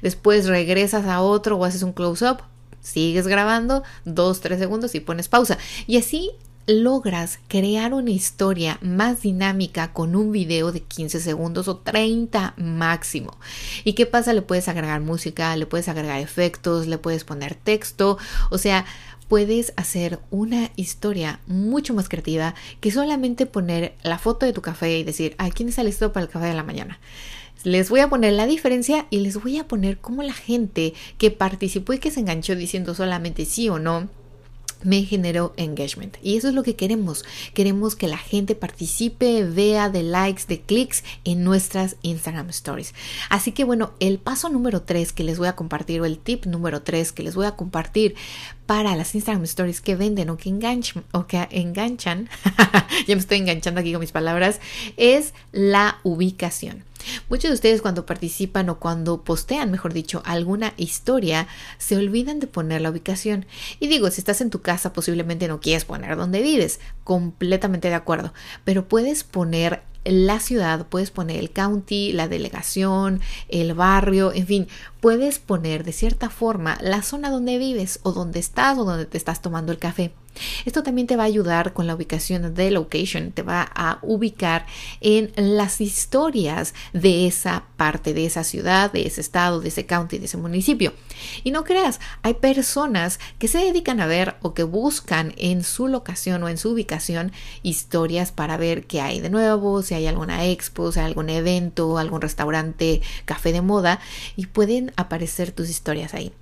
Después 0.00 0.46
regresas 0.46 1.06
a 1.06 1.20
otro 1.20 1.56
o 1.56 1.64
haces 1.64 1.82
un 1.82 1.92
close-up, 1.92 2.42
sigues 2.86 3.26
grabando 3.26 3.82
dos, 4.04 4.40
tres 4.40 4.58
segundos 4.58 4.94
y 4.94 5.00
pones 5.00 5.28
pausa. 5.28 5.58
Y 5.86 5.96
así 5.96 6.30
logras 6.66 7.38
crear 7.48 7.94
una 7.94 8.10
historia 8.10 8.78
más 8.80 9.22
dinámica 9.22 9.92
con 9.92 10.16
un 10.16 10.32
video 10.32 10.72
de 10.72 10.82
15 10.82 11.20
segundos 11.20 11.68
o 11.68 11.76
30 11.78 12.54
máximo. 12.56 13.38
¿Y 13.84 13.92
qué 13.94 14.06
pasa? 14.06 14.32
Le 14.32 14.42
puedes 14.42 14.68
agregar 14.68 15.00
música, 15.00 15.56
le 15.56 15.66
puedes 15.66 15.88
agregar 15.88 16.20
efectos, 16.20 16.86
le 16.86 16.98
puedes 16.98 17.24
poner 17.24 17.54
texto, 17.54 18.18
o 18.50 18.58
sea, 18.58 18.84
puedes 19.28 19.72
hacer 19.76 20.20
una 20.30 20.70
historia 20.76 21.40
mucho 21.46 21.94
más 21.94 22.08
creativa 22.08 22.54
que 22.80 22.92
solamente 22.92 23.46
poner 23.46 23.94
la 24.02 24.18
foto 24.18 24.46
de 24.46 24.52
tu 24.52 24.62
café 24.62 24.98
y 24.98 25.04
decir, 25.04 25.34
ay, 25.38 25.50
¿quién 25.50 25.68
está 25.68 25.82
listo 25.82 26.12
para 26.12 26.26
el 26.26 26.30
café 26.30 26.46
de 26.46 26.54
la 26.54 26.62
mañana? 26.62 26.98
Les 27.64 27.90
voy 27.90 28.00
a 28.00 28.08
poner 28.08 28.32
la 28.32 28.46
diferencia 28.46 29.06
y 29.10 29.20
les 29.20 29.40
voy 29.42 29.58
a 29.58 29.66
poner 29.66 29.98
cómo 29.98 30.22
la 30.22 30.34
gente 30.34 30.94
que 31.18 31.30
participó 31.30 31.92
y 31.92 31.98
que 31.98 32.10
se 32.10 32.20
enganchó 32.20 32.54
diciendo 32.54 32.94
solamente 32.94 33.44
sí 33.44 33.68
o 33.68 33.78
no 33.78 34.08
me 34.82 35.02
generó 35.02 35.52
engagement. 35.56 36.16
Y 36.22 36.36
eso 36.36 36.48
es 36.48 36.54
lo 36.54 36.62
que 36.62 36.76
queremos. 36.76 37.24
Queremos 37.54 37.96
que 37.96 38.08
la 38.08 38.18
gente 38.18 38.54
participe, 38.54 39.44
vea 39.44 39.90
de 39.90 40.02
likes, 40.02 40.44
de 40.46 40.60
clics 40.60 41.02
en 41.24 41.44
nuestras 41.44 41.96
Instagram 42.02 42.50
stories. 42.50 42.94
Así 43.28 43.52
que 43.52 43.64
bueno, 43.64 43.92
el 44.00 44.18
paso 44.18 44.48
número 44.48 44.82
3 44.82 45.12
que 45.12 45.24
les 45.24 45.38
voy 45.38 45.48
a 45.48 45.56
compartir 45.56 46.00
o 46.00 46.04
el 46.04 46.18
tip 46.18 46.46
número 46.46 46.82
3 46.82 47.12
que 47.12 47.22
les 47.22 47.34
voy 47.34 47.46
a 47.46 47.56
compartir 47.56 48.14
para 48.66 48.96
las 48.96 49.14
Instagram 49.14 49.44
stories 49.44 49.80
que 49.80 49.96
venden 49.96 50.30
o 50.30 50.36
que 50.36 50.48
enganchan, 50.48 51.04
o 51.12 51.26
que 51.26 51.46
enganchan 51.50 52.28
ya 53.06 53.14
me 53.14 53.20
estoy 53.20 53.38
enganchando 53.38 53.80
aquí 53.80 53.92
con 53.92 54.00
mis 54.00 54.12
palabras, 54.12 54.60
es 54.96 55.34
la 55.52 55.98
ubicación. 56.02 56.84
Muchos 57.28 57.50
de 57.50 57.54
ustedes 57.54 57.82
cuando 57.82 58.06
participan 58.06 58.68
o 58.68 58.78
cuando 58.78 59.22
postean, 59.22 59.70
mejor 59.70 59.92
dicho, 59.92 60.22
alguna 60.24 60.74
historia, 60.76 61.48
se 61.78 61.96
olvidan 61.96 62.40
de 62.40 62.46
poner 62.46 62.80
la 62.80 62.90
ubicación. 62.90 63.46
Y 63.80 63.88
digo, 63.88 64.10
si 64.10 64.20
estás 64.20 64.40
en 64.40 64.50
tu 64.50 64.62
casa, 64.62 64.92
posiblemente 64.92 65.48
no 65.48 65.60
quieres 65.60 65.84
poner 65.84 66.16
dónde 66.16 66.42
vives. 66.42 66.80
Completamente 67.04 67.88
de 67.88 67.94
acuerdo. 67.94 68.32
Pero 68.64 68.88
puedes 68.88 69.24
poner 69.24 69.82
la 70.06 70.40
ciudad, 70.40 70.86
puedes 70.86 71.10
poner 71.10 71.38
el 71.38 71.50
county, 71.50 72.12
la 72.12 72.28
delegación, 72.28 73.20
el 73.48 73.74
barrio, 73.74 74.32
en 74.32 74.46
fin, 74.46 74.68
puedes 75.00 75.38
poner 75.38 75.84
de 75.84 75.92
cierta 75.92 76.30
forma 76.30 76.78
la 76.80 77.02
zona 77.02 77.30
donde 77.30 77.58
vives 77.58 78.00
o 78.02 78.12
donde 78.12 78.38
estás 78.38 78.78
o 78.78 78.84
donde 78.84 79.06
te 79.06 79.18
estás 79.18 79.42
tomando 79.42 79.72
el 79.72 79.78
café. 79.78 80.12
Esto 80.64 80.82
también 80.82 81.06
te 81.06 81.16
va 81.16 81.24
a 81.24 81.26
ayudar 81.26 81.72
con 81.72 81.86
la 81.86 81.94
ubicación 81.94 82.54
de 82.54 82.70
location, 82.70 83.32
te 83.32 83.42
va 83.42 83.70
a 83.74 83.98
ubicar 84.02 84.66
en 85.00 85.32
las 85.36 85.80
historias 85.80 86.74
de 86.92 87.26
esa 87.26 87.64
parte, 87.76 88.14
de 88.14 88.26
esa 88.26 88.44
ciudad, 88.44 88.92
de 88.92 89.06
ese 89.06 89.20
estado, 89.20 89.60
de 89.60 89.68
ese 89.68 89.86
county, 89.86 90.18
de 90.18 90.26
ese 90.26 90.36
municipio. 90.36 90.92
Y 91.44 91.50
no 91.50 91.64
creas, 91.64 92.00
hay 92.22 92.34
personas 92.34 93.18
que 93.38 93.48
se 93.48 93.58
dedican 93.58 94.00
a 94.00 94.06
ver 94.06 94.36
o 94.42 94.54
que 94.54 94.62
buscan 94.62 95.34
en 95.36 95.64
su 95.64 95.88
locación 95.88 96.42
o 96.42 96.48
en 96.48 96.58
su 96.58 96.70
ubicación 96.70 97.32
historias 97.62 98.32
para 98.32 98.56
ver 98.56 98.86
qué 98.86 99.00
hay 99.00 99.20
de 99.20 99.30
nuevo, 99.30 99.82
si 99.82 99.94
hay 99.94 100.06
alguna 100.06 100.44
expo, 100.46 100.92
si 100.92 101.00
hay 101.00 101.06
algún 101.06 101.30
evento, 101.30 101.98
algún 101.98 102.20
restaurante, 102.20 103.00
café 103.24 103.52
de 103.52 103.62
moda 103.62 104.00
y 104.36 104.46
pueden 104.46 104.92
aparecer 104.96 105.52
tus 105.52 105.68
historias 105.68 106.14
ahí. 106.14 106.32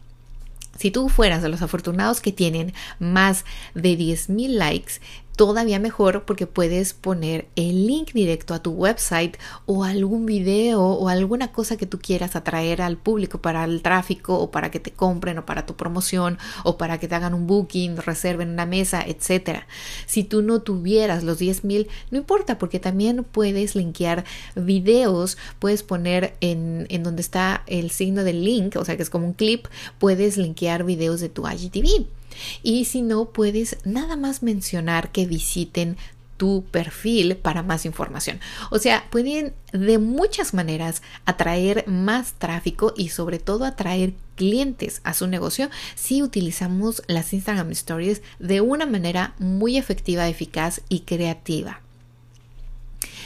Si 0.78 0.90
tú 0.90 1.08
fueras 1.08 1.42
de 1.42 1.48
los 1.48 1.62
afortunados 1.62 2.20
que 2.20 2.32
tienen 2.32 2.74
más 2.98 3.44
de 3.74 3.96
10.000 3.96 4.48
likes, 4.48 4.94
todavía 5.36 5.78
mejor 5.78 6.24
porque 6.24 6.46
puedes 6.46 6.94
poner 6.94 7.48
el 7.56 7.86
link 7.86 8.12
directo 8.12 8.54
a 8.54 8.62
tu 8.62 8.70
website 8.70 9.36
o 9.66 9.84
algún 9.84 10.26
video 10.26 10.80
o 10.80 11.08
alguna 11.08 11.52
cosa 11.52 11.76
que 11.76 11.86
tú 11.86 11.98
quieras 11.98 12.36
atraer 12.36 12.82
al 12.82 12.96
público 12.96 13.38
para 13.38 13.64
el 13.64 13.82
tráfico 13.82 14.38
o 14.38 14.50
para 14.50 14.70
que 14.70 14.80
te 14.80 14.92
compren 14.92 15.38
o 15.38 15.46
para 15.46 15.66
tu 15.66 15.74
promoción 15.74 16.38
o 16.62 16.78
para 16.78 16.98
que 16.98 17.08
te 17.08 17.14
hagan 17.14 17.34
un 17.34 17.46
booking, 17.46 17.96
reserven 17.96 18.50
una 18.50 18.66
mesa, 18.66 19.02
etcétera. 19.04 19.66
Si 20.06 20.24
tú 20.24 20.42
no 20.42 20.62
tuvieras 20.62 21.24
los 21.24 21.40
10.000, 21.40 21.88
no 22.10 22.18
importa 22.18 22.58
porque 22.58 22.80
también 22.80 23.24
puedes 23.24 23.74
linkear 23.74 24.24
videos, 24.54 25.36
puedes 25.58 25.82
poner 25.82 26.36
en, 26.40 26.86
en 26.90 27.02
donde 27.02 27.22
está 27.22 27.62
el 27.66 27.90
signo 27.90 28.24
del 28.24 28.44
link, 28.44 28.76
o 28.76 28.84
sea 28.84 28.96
que 28.96 29.02
es 29.02 29.10
como 29.10 29.26
un 29.26 29.32
clip, 29.32 29.66
puedes 29.98 30.36
linkear 30.36 30.84
videos 30.84 31.20
de 31.20 31.28
tu 31.28 31.46
IGTV. 31.48 32.06
Y 32.62 32.84
si 32.84 33.02
no, 33.02 33.26
puedes 33.26 33.78
nada 33.84 34.16
más 34.16 34.42
mencionar 34.42 35.12
que 35.12 35.26
visiten 35.26 35.96
tu 36.36 36.64
perfil 36.70 37.36
para 37.36 37.62
más 37.62 37.84
información. 37.86 38.40
O 38.70 38.78
sea, 38.78 39.04
pueden 39.10 39.54
de 39.72 39.98
muchas 39.98 40.54
maneras 40.54 41.02
atraer 41.26 41.86
más 41.86 42.34
tráfico 42.34 42.92
y 42.96 43.10
sobre 43.10 43.38
todo 43.38 43.64
atraer 43.64 44.14
clientes 44.36 45.00
a 45.04 45.14
su 45.14 45.26
negocio 45.26 45.70
si 45.94 46.22
utilizamos 46.22 47.02
las 47.06 47.32
Instagram 47.32 47.70
Stories 47.70 48.22
de 48.38 48.60
una 48.60 48.86
manera 48.86 49.34
muy 49.38 49.76
efectiva, 49.76 50.28
eficaz 50.28 50.80
y 50.88 51.00
creativa. 51.00 51.83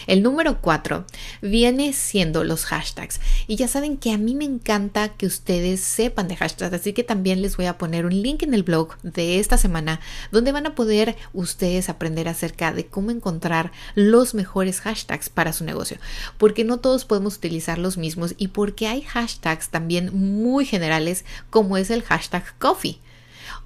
El 0.08 0.22
número 0.22 0.62
cuatro 0.62 1.04
viene 1.42 1.92
siendo 1.92 2.42
los 2.42 2.64
hashtags. 2.64 3.20
Y 3.46 3.56
ya 3.56 3.68
saben 3.68 3.98
que 3.98 4.10
a 4.10 4.16
mí 4.16 4.34
me 4.34 4.46
encanta 4.46 5.10
que 5.10 5.26
ustedes 5.26 5.80
sepan 5.80 6.28
de 6.28 6.36
hashtags, 6.36 6.72
así 6.72 6.94
que 6.94 7.04
también 7.04 7.42
les 7.42 7.58
voy 7.58 7.66
a 7.66 7.76
poner 7.76 8.06
un 8.06 8.22
link 8.22 8.42
en 8.42 8.54
el 8.54 8.62
blog 8.62 8.96
de 9.02 9.38
esta 9.38 9.58
semana 9.58 10.00
donde 10.32 10.50
van 10.50 10.66
a 10.66 10.74
poder 10.74 11.14
ustedes 11.34 11.90
aprender 11.90 12.26
acerca 12.26 12.72
de 12.72 12.86
cómo 12.86 13.10
encontrar 13.10 13.70
los 13.94 14.32
mejores 14.32 14.80
hashtags 14.80 15.28
para 15.28 15.52
su 15.52 15.64
negocio. 15.64 15.98
Porque 16.38 16.64
no 16.64 16.78
todos 16.78 17.04
podemos 17.04 17.36
utilizar 17.36 17.76
los 17.76 17.98
mismos 17.98 18.34
y 18.38 18.48
porque 18.48 18.88
hay 18.88 19.02
hashtags 19.02 19.68
también 19.68 20.10
muy 20.16 20.64
generales 20.64 21.26
como 21.50 21.76
es 21.76 21.90
el 21.90 22.02
hashtag 22.02 22.56
coffee 22.58 22.98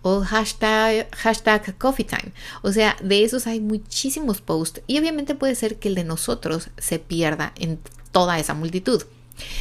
o 0.02 0.21
hashtag, 0.21 1.09
hashtag 1.14 1.76
coffee 1.78 2.04
time. 2.04 2.32
O 2.62 2.73
sea, 2.73 2.97
de 3.02 3.25
esos 3.25 3.47
hay 3.47 3.61
muchísimos 3.61 4.40
posts 4.40 4.82
y 4.87 4.99
obviamente 4.99 5.35
puede 5.35 5.54
ser 5.54 5.78
que 5.78 5.88
el 5.88 5.94
de 5.94 6.04
nosotros 6.04 6.71
se 6.78 6.99
pierda 6.99 7.52
en 7.56 7.78
toda 8.11 8.38
esa 8.38 8.54
multitud. 8.54 9.02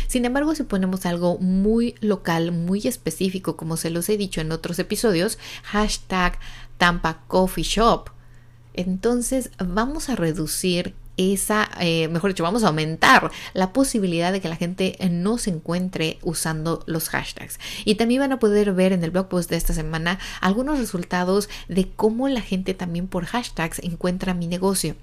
Sin 0.08 0.26
embargo, 0.26 0.54
si 0.56 0.64
ponemos 0.64 1.06
algo 1.06 1.38
muy 1.38 1.96
local, 2.02 2.52
muy 2.52 2.86
específico, 2.88 3.56
como 3.56 3.78
se 3.78 3.90
los 3.90 4.10
he 4.10 4.18
dicho 4.18 4.42
en 4.42 4.52
otros 4.52 4.80
episodios, 4.80 5.38
hashtag 5.64 6.38
Tampa 6.78 7.24
Coffee 7.28 7.64
Shop, 7.64 8.10
entonces 8.74 9.52
vamos 9.58 10.10
a 10.10 10.16
reducir 10.16 10.96
esa, 11.22 11.70
eh, 11.80 12.08
mejor 12.08 12.32
dicho, 12.32 12.44
vamos 12.44 12.64
a 12.64 12.68
aumentar 12.68 13.32
la 13.54 13.74
posibilidad 13.74 14.32
de 14.32 14.42
que 14.42 14.50
la 14.50 14.56
gente 14.56 14.98
no 15.10 15.38
se 15.38 15.52
encuentre 15.52 16.20
usando 16.22 16.84
los 16.86 17.10
hashtags. 17.10 17.60
Y 17.86 17.96
también 17.96 18.22
van 18.22 18.32
a 18.32 18.40
poder 18.40 18.74
ver 18.74 18.94
en 18.94 19.04
el 19.04 19.12
blog 19.12 19.28
post 19.28 19.50
de 19.50 19.58
esta 19.58 19.74
semana 19.74 20.20
algunos 20.42 20.80
resultados 20.80 21.50
de 21.68 21.90
cómo 21.90 22.28
la 22.28 22.42
gente 22.42 22.74
también 22.74 23.08
por 23.08 23.26
hashtags 23.26 23.80
encuentra 23.80 24.34
mi 24.34 24.48
negocio 24.48 24.96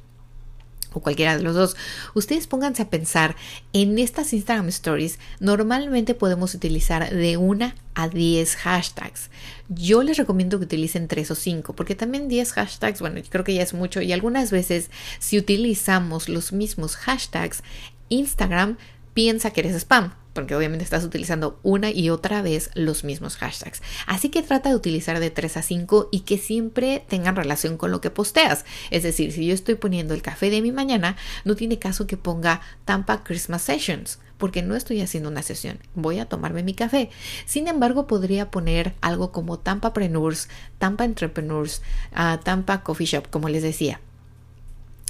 o 0.93 1.01
cualquiera 1.01 1.37
de 1.37 1.43
los 1.43 1.55
dos, 1.55 1.77
ustedes 2.15 2.47
pónganse 2.47 2.83
a 2.83 2.91
pensar 2.91 3.37
en 3.73 3.99
estas 3.99 4.33
Instagram 4.33 4.69
Stories, 4.69 5.19
normalmente 5.41 6.15
podemos 6.15 6.55
utilizar 6.55 7.13
de 7.15 7.37
una 7.37 7.75
a 7.95 8.09
10 8.09 8.57
hashtags. 8.57 9.31
Yo 9.69 10.03
les 10.03 10.17
recomiendo 10.17 10.59
que 10.59 10.65
utilicen 10.65 11.09
3 11.09 11.31
o 11.33 11.35
5, 11.35 11.75
porque 11.75 11.95
también 11.95 12.29
10 12.29 12.53
hashtags, 12.53 13.01
bueno, 13.01 13.19
yo 13.19 13.31
creo 13.31 13.45
que 13.45 13.55
ya 13.55 13.63
es 13.63 13.75
mucho 13.75 14.01
y 14.01 14.13
algunas 14.13 14.51
veces 14.51 14.91
si 15.19 15.39
utilizamos 15.39 16.29
los 16.29 16.53
mismos 16.53 16.97
hashtags, 16.97 17.63
Instagram 18.09 18.77
piensa 19.15 19.51
que 19.51 19.61
eres 19.61 19.75
spam 19.75 20.13
porque 20.39 20.55
obviamente 20.55 20.85
estás 20.85 21.03
utilizando 21.03 21.59
una 21.65 21.91
y 21.91 22.11
otra 22.11 22.43
vez 22.43 22.71
los 22.75 23.03
mismos 23.03 23.35
hashtags. 23.35 23.83
Así 24.07 24.29
que 24.29 24.45
trata 24.45 24.69
de 24.69 24.77
utilizar 24.77 25.19
de 25.19 25.31
3 25.31 25.57
a 25.57 25.63
5 25.63 26.11
y 26.13 26.21
que 26.21 26.39
siempre 26.39 27.05
tengan 27.09 27.35
relación 27.35 27.77
con 27.77 27.91
lo 27.91 28.01
que 28.01 28.11
posteas. 28.11 28.65
Es 28.93 29.03
decir, 29.03 29.33
si 29.33 29.45
yo 29.49 29.53
estoy 29.53 29.75
poniendo 29.75 30.15
el 30.15 30.23
café 30.23 30.49
de 30.49 30.63
mi 30.63 30.71
mañana, 30.71 31.17
no 31.45 31.57
tiene 31.57 31.81
caso 31.81 32.07
que 32.07 32.17
ponga 32.17 32.61
Tampa 32.85 33.25
Christmas 33.25 33.63
Sessions 33.63 34.21
porque 34.37 34.63
no 34.63 34.77
estoy 34.77 35.01
haciendo 35.01 35.29
una 35.29 35.43
sesión, 35.43 35.81
voy 35.97 36.21
a 36.21 36.27
tomarme 36.27 36.63
mi 36.63 36.75
café. 36.75 37.11
Sin 37.45 37.67
embargo, 37.67 38.07
podría 38.07 38.53
poner 38.53 38.95
algo 39.01 39.33
como 39.33 39.59
Tampa 39.59 39.93
Preneurs, 39.93 40.49
Tampa 40.79 41.05
Entrepreneurs, 41.05 41.83
uh, 42.13 42.39
Tampa 42.45 42.85
Coffee 42.85 43.09
Shop, 43.09 43.29
como 43.29 43.49
les 43.49 43.65
decía. 43.65 44.01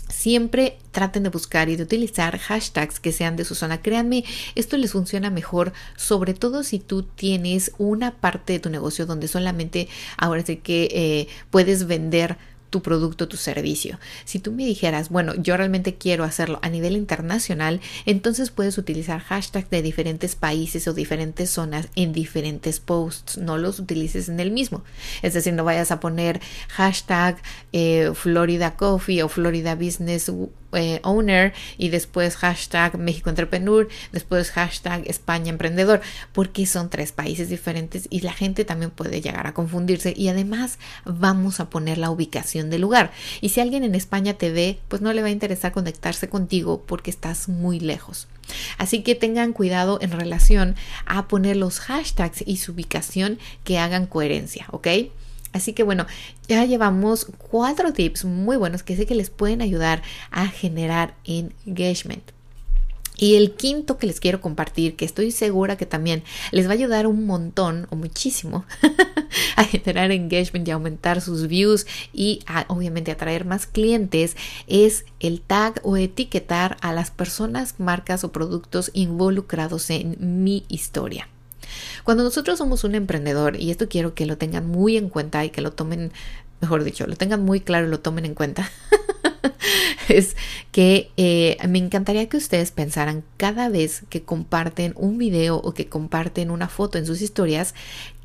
Siempre 0.08 0.78
traten 0.90 1.22
de 1.22 1.28
buscar 1.28 1.68
y 1.68 1.76
de 1.76 1.82
utilizar 1.82 2.38
hashtags 2.38 2.98
que 2.98 3.12
sean 3.12 3.36
de 3.36 3.44
su 3.44 3.54
zona. 3.54 3.82
Créanme, 3.82 4.24
esto 4.54 4.76
les 4.76 4.92
funciona 4.92 5.30
mejor, 5.30 5.72
sobre 5.96 6.34
todo 6.34 6.62
si 6.62 6.78
tú 6.78 7.02
tienes 7.02 7.72
una 7.78 8.12
parte 8.12 8.54
de 8.54 8.60
tu 8.60 8.70
negocio 8.70 9.06
donde 9.06 9.28
solamente 9.28 9.88
ahora 10.16 10.44
sí 10.44 10.56
que 10.56 10.88
eh, 10.92 11.28
puedes 11.50 11.86
vender 11.86 12.36
tu 12.70 12.82
producto, 12.82 13.28
tu 13.28 13.36
servicio. 13.36 13.98
Si 14.24 14.38
tú 14.38 14.52
me 14.52 14.64
dijeras, 14.64 15.08
bueno, 15.08 15.34
yo 15.36 15.56
realmente 15.56 15.94
quiero 15.94 16.24
hacerlo 16.24 16.58
a 16.62 16.68
nivel 16.68 16.96
internacional, 16.96 17.80
entonces 18.06 18.50
puedes 18.50 18.78
utilizar 18.78 19.20
hashtags 19.20 19.70
de 19.70 19.82
diferentes 19.82 20.34
países 20.34 20.86
o 20.88 20.94
diferentes 20.94 21.50
zonas 21.50 21.88
en 21.94 22.12
diferentes 22.12 22.80
posts, 22.80 23.38
no 23.38 23.58
los 23.58 23.78
utilices 23.78 24.28
en 24.28 24.40
el 24.40 24.50
mismo. 24.50 24.82
Es 25.22 25.34
decir, 25.34 25.52
no 25.54 25.64
vayas 25.64 25.90
a 25.90 26.00
poner 26.00 26.40
hashtag 26.68 27.40
eh, 27.72 28.10
Florida 28.14 28.76
Coffee 28.76 29.22
o 29.22 29.28
Florida 29.28 29.74
Business 29.74 30.30
eh, 30.72 31.00
owner 31.02 31.52
y 31.76 31.88
después 31.88 32.36
hashtag 32.36 32.98
México 32.98 33.30
Entrepreneur, 33.30 33.88
después 34.12 34.50
hashtag 34.50 35.08
España 35.08 35.50
Emprendedor, 35.50 36.00
porque 36.32 36.66
son 36.66 36.90
tres 36.90 37.12
países 37.12 37.48
diferentes 37.48 38.06
y 38.10 38.20
la 38.20 38.32
gente 38.32 38.64
también 38.64 38.90
puede 38.90 39.20
llegar 39.20 39.46
a 39.46 39.54
confundirse 39.54 40.12
y 40.16 40.28
además 40.28 40.78
vamos 41.04 41.60
a 41.60 41.70
poner 41.70 41.98
la 41.98 42.10
ubicación 42.10 42.70
del 42.70 42.82
lugar. 42.82 43.12
Y 43.40 43.50
si 43.50 43.60
alguien 43.60 43.84
en 43.84 43.94
España 43.94 44.34
te 44.34 44.50
ve, 44.50 44.78
pues 44.88 45.02
no 45.02 45.12
le 45.12 45.22
va 45.22 45.28
a 45.28 45.32
interesar 45.32 45.72
conectarse 45.72 46.28
contigo 46.28 46.82
porque 46.86 47.10
estás 47.10 47.48
muy 47.48 47.80
lejos. 47.80 48.28
Así 48.78 49.02
que 49.02 49.14
tengan 49.14 49.52
cuidado 49.52 49.98
en 50.00 50.10
relación 50.10 50.74
a 51.06 51.28
poner 51.28 51.56
los 51.56 51.80
hashtags 51.80 52.42
y 52.46 52.56
su 52.56 52.72
ubicación 52.72 53.38
que 53.64 53.78
hagan 53.78 54.06
coherencia, 54.06 54.66
¿ok? 54.70 54.88
Así 55.52 55.72
que 55.72 55.82
bueno, 55.82 56.06
ya 56.46 56.64
llevamos 56.64 57.26
cuatro 57.38 57.92
tips 57.92 58.24
muy 58.24 58.56
buenos 58.56 58.82
que 58.82 58.96
sé 58.96 59.06
que 59.06 59.14
les 59.14 59.30
pueden 59.30 59.62
ayudar 59.62 60.02
a 60.30 60.46
generar 60.48 61.14
engagement. 61.24 62.32
Y 63.20 63.34
el 63.34 63.56
quinto 63.56 63.98
que 63.98 64.06
les 64.06 64.20
quiero 64.20 64.40
compartir, 64.40 64.94
que 64.94 65.04
estoy 65.04 65.32
segura 65.32 65.76
que 65.76 65.86
también 65.86 66.22
les 66.52 66.66
va 66.66 66.70
a 66.70 66.74
ayudar 66.74 67.08
un 67.08 67.26
montón 67.26 67.88
o 67.90 67.96
muchísimo 67.96 68.64
a 69.56 69.64
generar 69.64 70.12
engagement 70.12 70.68
y 70.68 70.70
aumentar 70.70 71.20
sus 71.20 71.48
views 71.48 71.84
y 72.12 72.40
obviamente 72.68 73.10
atraer 73.10 73.44
más 73.44 73.66
clientes, 73.66 74.36
es 74.68 75.04
el 75.18 75.40
tag 75.40 75.80
o 75.82 75.96
etiquetar 75.96 76.76
a 76.80 76.92
las 76.92 77.10
personas, 77.10 77.74
marcas 77.78 78.22
o 78.22 78.30
productos 78.30 78.92
involucrados 78.94 79.90
en 79.90 80.44
mi 80.44 80.64
historia. 80.68 81.28
Cuando 82.04 82.24
nosotros 82.24 82.58
somos 82.58 82.84
un 82.84 82.94
emprendedor, 82.94 83.60
y 83.60 83.70
esto 83.70 83.88
quiero 83.88 84.14
que 84.14 84.26
lo 84.26 84.38
tengan 84.38 84.66
muy 84.66 84.96
en 84.96 85.08
cuenta 85.08 85.44
y 85.44 85.50
que 85.50 85.60
lo 85.60 85.72
tomen, 85.72 86.12
mejor 86.60 86.84
dicho, 86.84 87.06
lo 87.06 87.16
tengan 87.16 87.42
muy 87.42 87.60
claro 87.60 87.86
y 87.86 87.90
lo 87.90 88.00
tomen 88.00 88.24
en 88.24 88.34
cuenta. 88.34 88.70
es 90.08 90.36
que 90.72 91.10
eh, 91.16 91.56
me 91.68 91.78
encantaría 91.78 92.28
que 92.28 92.36
ustedes 92.36 92.70
pensaran 92.70 93.24
cada 93.36 93.68
vez 93.68 94.02
que 94.08 94.22
comparten 94.22 94.94
un 94.96 95.18
video 95.18 95.56
o 95.56 95.74
que 95.74 95.88
comparten 95.88 96.50
una 96.50 96.68
foto 96.68 96.98
en 96.98 97.06
sus 97.06 97.20
historias, 97.22 97.74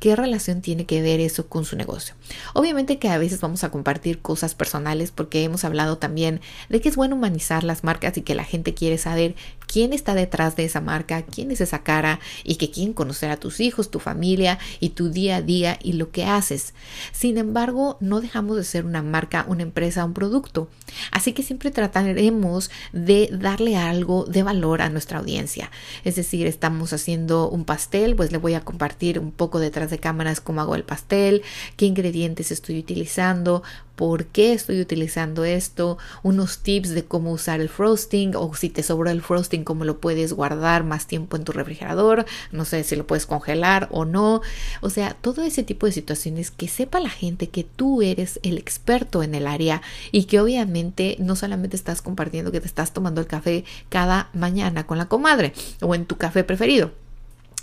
qué 0.00 0.16
relación 0.16 0.60
tiene 0.60 0.84
que 0.84 1.02
ver 1.02 1.20
eso 1.20 1.48
con 1.48 1.64
su 1.64 1.76
negocio. 1.76 2.14
Obviamente 2.52 2.98
que 2.98 3.08
a 3.08 3.18
veces 3.18 3.40
vamos 3.40 3.64
a 3.64 3.70
compartir 3.70 4.20
cosas 4.20 4.54
personales 4.54 5.10
porque 5.10 5.44
hemos 5.44 5.64
hablado 5.64 5.98
también 5.98 6.40
de 6.68 6.80
que 6.80 6.88
es 6.88 6.96
bueno 6.96 7.16
humanizar 7.16 7.64
las 7.64 7.84
marcas 7.84 8.16
y 8.16 8.22
que 8.22 8.34
la 8.34 8.44
gente 8.44 8.74
quiere 8.74 8.98
saber 8.98 9.34
quién 9.66 9.92
está 9.92 10.14
detrás 10.14 10.56
de 10.56 10.64
esa 10.64 10.80
marca, 10.80 11.22
quién 11.22 11.50
es 11.50 11.60
esa 11.60 11.82
cara 11.82 12.20
y 12.44 12.56
que 12.56 12.70
quieren 12.70 12.92
conocer 12.92 13.30
a 13.30 13.38
tus 13.38 13.60
hijos, 13.60 13.90
tu 13.90 13.98
familia 13.98 14.58
y 14.80 14.90
tu 14.90 15.08
día 15.08 15.36
a 15.36 15.42
día 15.42 15.78
y 15.82 15.94
lo 15.94 16.10
que 16.10 16.24
haces. 16.24 16.74
Sin 17.12 17.38
embargo, 17.38 17.96
no 18.00 18.20
dejamos 18.20 18.56
de 18.56 18.64
ser 18.64 18.84
una 18.84 19.02
marca, 19.02 19.44
una 19.48 19.62
empresa, 19.62 20.04
un 20.04 20.14
producto. 20.14 20.68
Así 21.10 21.32
que 21.32 21.42
siempre 21.42 21.70
trataremos 21.70 22.70
de 22.92 23.28
darle 23.32 23.76
algo 23.76 24.24
de 24.24 24.42
valor 24.42 24.82
a 24.82 24.90
nuestra 24.90 25.18
audiencia. 25.18 25.70
Es 26.04 26.16
decir, 26.16 26.46
estamos 26.46 26.92
haciendo 26.92 27.48
un 27.48 27.64
pastel, 27.64 28.14
pues 28.16 28.32
le 28.32 28.38
voy 28.38 28.54
a 28.54 28.60
compartir 28.60 29.18
un 29.18 29.32
poco 29.32 29.58
detrás 29.58 29.83
de 29.90 29.98
cámaras 29.98 30.40
cómo 30.40 30.60
hago 30.60 30.74
el 30.74 30.84
pastel, 30.84 31.42
qué 31.76 31.86
ingredientes 31.86 32.50
estoy 32.50 32.78
utilizando, 32.78 33.62
por 33.96 34.26
qué 34.26 34.52
estoy 34.52 34.80
utilizando 34.80 35.44
esto, 35.44 35.98
unos 36.22 36.58
tips 36.58 36.90
de 36.90 37.04
cómo 37.04 37.32
usar 37.32 37.60
el 37.60 37.68
frosting 37.68 38.34
o 38.36 38.54
si 38.54 38.68
te 38.68 38.82
sobró 38.82 39.10
el 39.10 39.22
frosting, 39.22 39.64
cómo 39.64 39.84
lo 39.84 39.98
puedes 39.98 40.32
guardar 40.32 40.84
más 40.84 41.06
tiempo 41.06 41.36
en 41.36 41.44
tu 41.44 41.52
refrigerador, 41.52 42.24
no 42.50 42.64
sé 42.64 42.82
si 42.84 42.96
lo 42.96 43.06
puedes 43.06 43.26
congelar 43.26 43.88
o 43.90 44.04
no. 44.04 44.40
O 44.80 44.90
sea, 44.90 45.14
todo 45.20 45.42
ese 45.42 45.62
tipo 45.62 45.86
de 45.86 45.92
situaciones 45.92 46.50
que 46.50 46.68
sepa 46.68 47.00
la 47.00 47.10
gente 47.10 47.48
que 47.48 47.64
tú 47.64 48.02
eres 48.02 48.40
el 48.42 48.58
experto 48.58 49.22
en 49.22 49.34
el 49.34 49.46
área 49.46 49.82
y 50.10 50.24
que 50.24 50.40
obviamente 50.40 51.16
no 51.20 51.36
solamente 51.36 51.76
estás 51.76 52.02
compartiendo 52.02 52.52
que 52.52 52.60
te 52.60 52.66
estás 52.66 52.92
tomando 52.92 53.20
el 53.20 53.26
café 53.26 53.64
cada 53.88 54.28
mañana 54.32 54.86
con 54.86 54.98
la 54.98 55.06
comadre 55.06 55.52
o 55.80 55.94
en 55.94 56.06
tu 56.06 56.16
café 56.16 56.44
preferido 56.44 57.03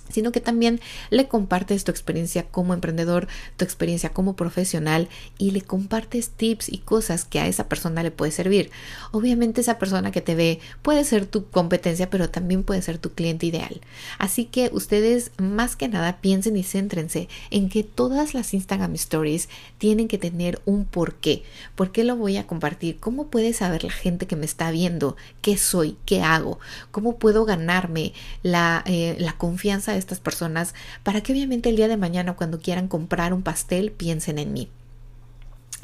sino 0.09 0.31
que 0.31 0.41
también 0.41 0.79
le 1.09 1.27
compartes 1.27 1.83
tu 1.83 1.91
experiencia 1.91 2.43
como 2.43 2.73
emprendedor, 2.73 3.27
tu 3.57 3.65
experiencia 3.65 4.09
como 4.09 4.35
profesional 4.35 5.09
y 5.37 5.51
le 5.51 5.61
compartes 5.61 6.29
tips 6.29 6.69
y 6.69 6.79
cosas 6.79 7.25
que 7.25 7.39
a 7.39 7.47
esa 7.47 7.67
persona 7.67 8.03
le 8.03 8.11
puede 8.11 8.31
servir. 8.31 8.71
Obviamente 9.11 9.61
esa 9.61 9.79
persona 9.79 10.11
que 10.11 10.21
te 10.21 10.35
ve 10.35 10.59
puede 10.81 11.03
ser 11.03 11.25
tu 11.25 11.49
competencia, 11.49 12.09
pero 12.09 12.29
también 12.29 12.63
puede 12.63 12.81
ser 12.81 12.97
tu 12.97 13.11
cliente 13.11 13.45
ideal. 13.45 13.81
Así 14.17 14.45
que 14.45 14.69
ustedes 14.73 15.31
más 15.37 15.75
que 15.75 15.87
nada 15.87 16.21
piensen 16.21 16.57
y 16.57 16.63
céntrense 16.63 17.27
en 17.49 17.69
que 17.69 17.83
todas 17.83 18.33
las 18.33 18.53
Instagram 18.53 18.95
Stories 18.95 19.49
tienen 19.77 20.07
que 20.07 20.17
tener 20.17 20.61
un 20.65 20.85
porqué. 20.85 21.43
¿Por 21.75 21.91
qué 21.91 22.03
lo 22.03 22.15
voy 22.15 22.37
a 22.37 22.47
compartir? 22.47 22.99
¿Cómo 22.99 23.27
puede 23.27 23.53
saber 23.53 23.83
la 23.83 23.91
gente 23.91 24.27
que 24.27 24.35
me 24.35 24.45
está 24.45 24.71
viendo 24.71 25.15
qué 25.41 25.57
soy, 25.57 25.97
qué 26.05 26.21
hago? 26.21 26.59
¿Cómo 26.91 27.17
puedo 27.17 27.45
ganarme 27.45 28.13
la, 28.43 28.83
eh, 28.85 29.15
la 29.19 29.33
confianza 29.33 29.90
de 29.93 29.99
estas 29.99 30.19
personas 30.19 30.73
para 31.03 31.21
que 31.21 31.33
obviamente 31.33 31.69
el 31.69 31.75
día 31.75 31.87
de 31.87 31.97
mañana 31.97 32.35
cuando 32.35 32.59
quieran 32.59 32.87
comprar 32.87 33.33
un 33.33 33.43
pastel 33.43 33.91
piensen 33.91 34.39
en 34.39 34.53
mí. 34.53 34.69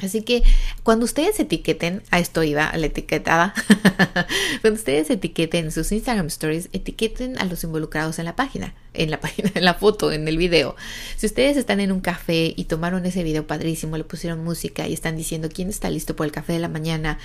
Así 0.00 0.22
que 0.22 0.44
cuando 0.82 1.04
ustedes 1.04 1.40
etiqueten, 1.40 2.02
a 2.10 2.20
esto 2.20 2.42
iba, 2.44 2.68
a 2.68 2.76
la 2.76 2.86
etiquetada, 2.86 3.52
cuando 4.60 4.78
ustedes 4.78 5.10
etiqueten 5.10 5.72
sus 5.72 5.90
Instagram 5.90 6.28
Stories, 6.28 6.68
etiqueten 6.72 7.36
a 7.38 7.44
los 7.44 7.64
involucrados 7.64 8.18
en 8.18 8.24
la 8.24 8.36
página, 8.36 8.74
en 8.94 9.10
la 9.10 9.20
página, 9.20 9.50
en 9.54 9.64
la 9.64 9.74
foto, 9.74 10.12
en 10.12 10.28
el 10.28 10.36
video. 10.36 10.76
Si 11.16 11.26
ustedes 11.26 11.56
están 11.56 11.80
en 11.80 11.90
un 11.90 12.00
café 12.00 12.54
y 12.56 12.64
tomaron 12.64 13.06
ese 13.06 13.24
video 13.24 13.46
padrísimo, 13.46 13.96
le 13.96 14.04
pusieron 14.04 14.44
música 14.44 14.86
y 14.86 14.92
están 14.92 15.16
diciendo 15.16 15.48
quién 15.52 15.68
está 15.68 15.90
listo 15.90 16.14
por 16.14 16.26
el 16.26 16.32
café 16.32 16.52
de 16.52 16.60
la 16.60 16.68
mañana, 16.68 17.18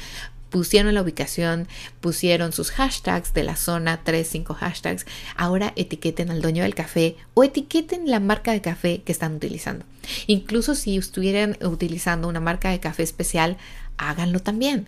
pusieron 0.53 0.93
la 0.93 1.01
ubicación, 1.01 1.67
pusieron 1.99 2.53
sus 2.53 2.69
hashtags 2.69 3.33
de 3.33 3.43
la 3.43 3.55
zona, 3.55 4.01
3, 4.03 4.25
5 4.25 4.53
hashtags, 4.53 5.07
ahora 5.35 5.73
etiqueten 5.75 6.29
al 6.29 6.43
dueño 6.43 6.61
del 6.61 6.75
café 6.75 7.15
o 7.33 7.43
etiqueten 7.43 8.07
la 8.07 8.19
marca 8.19 8.51
de 8.51 8.61
café 8.61 9.01
que 9.01 9.11
están 9.11 9.33
utilizando. 9.33 9.83
Incluso 10.27 10.75
si 10.75 10.95
estuvieran 10.95 11.57
utilizando 11.63 12.27
una 12.27 12.39
marca 12.39 12.69
de 12.69 12.79
café 12.79 13.01
especial, 13.01 13.57
háganlo 13.97 14.41
también. 14.41 14.87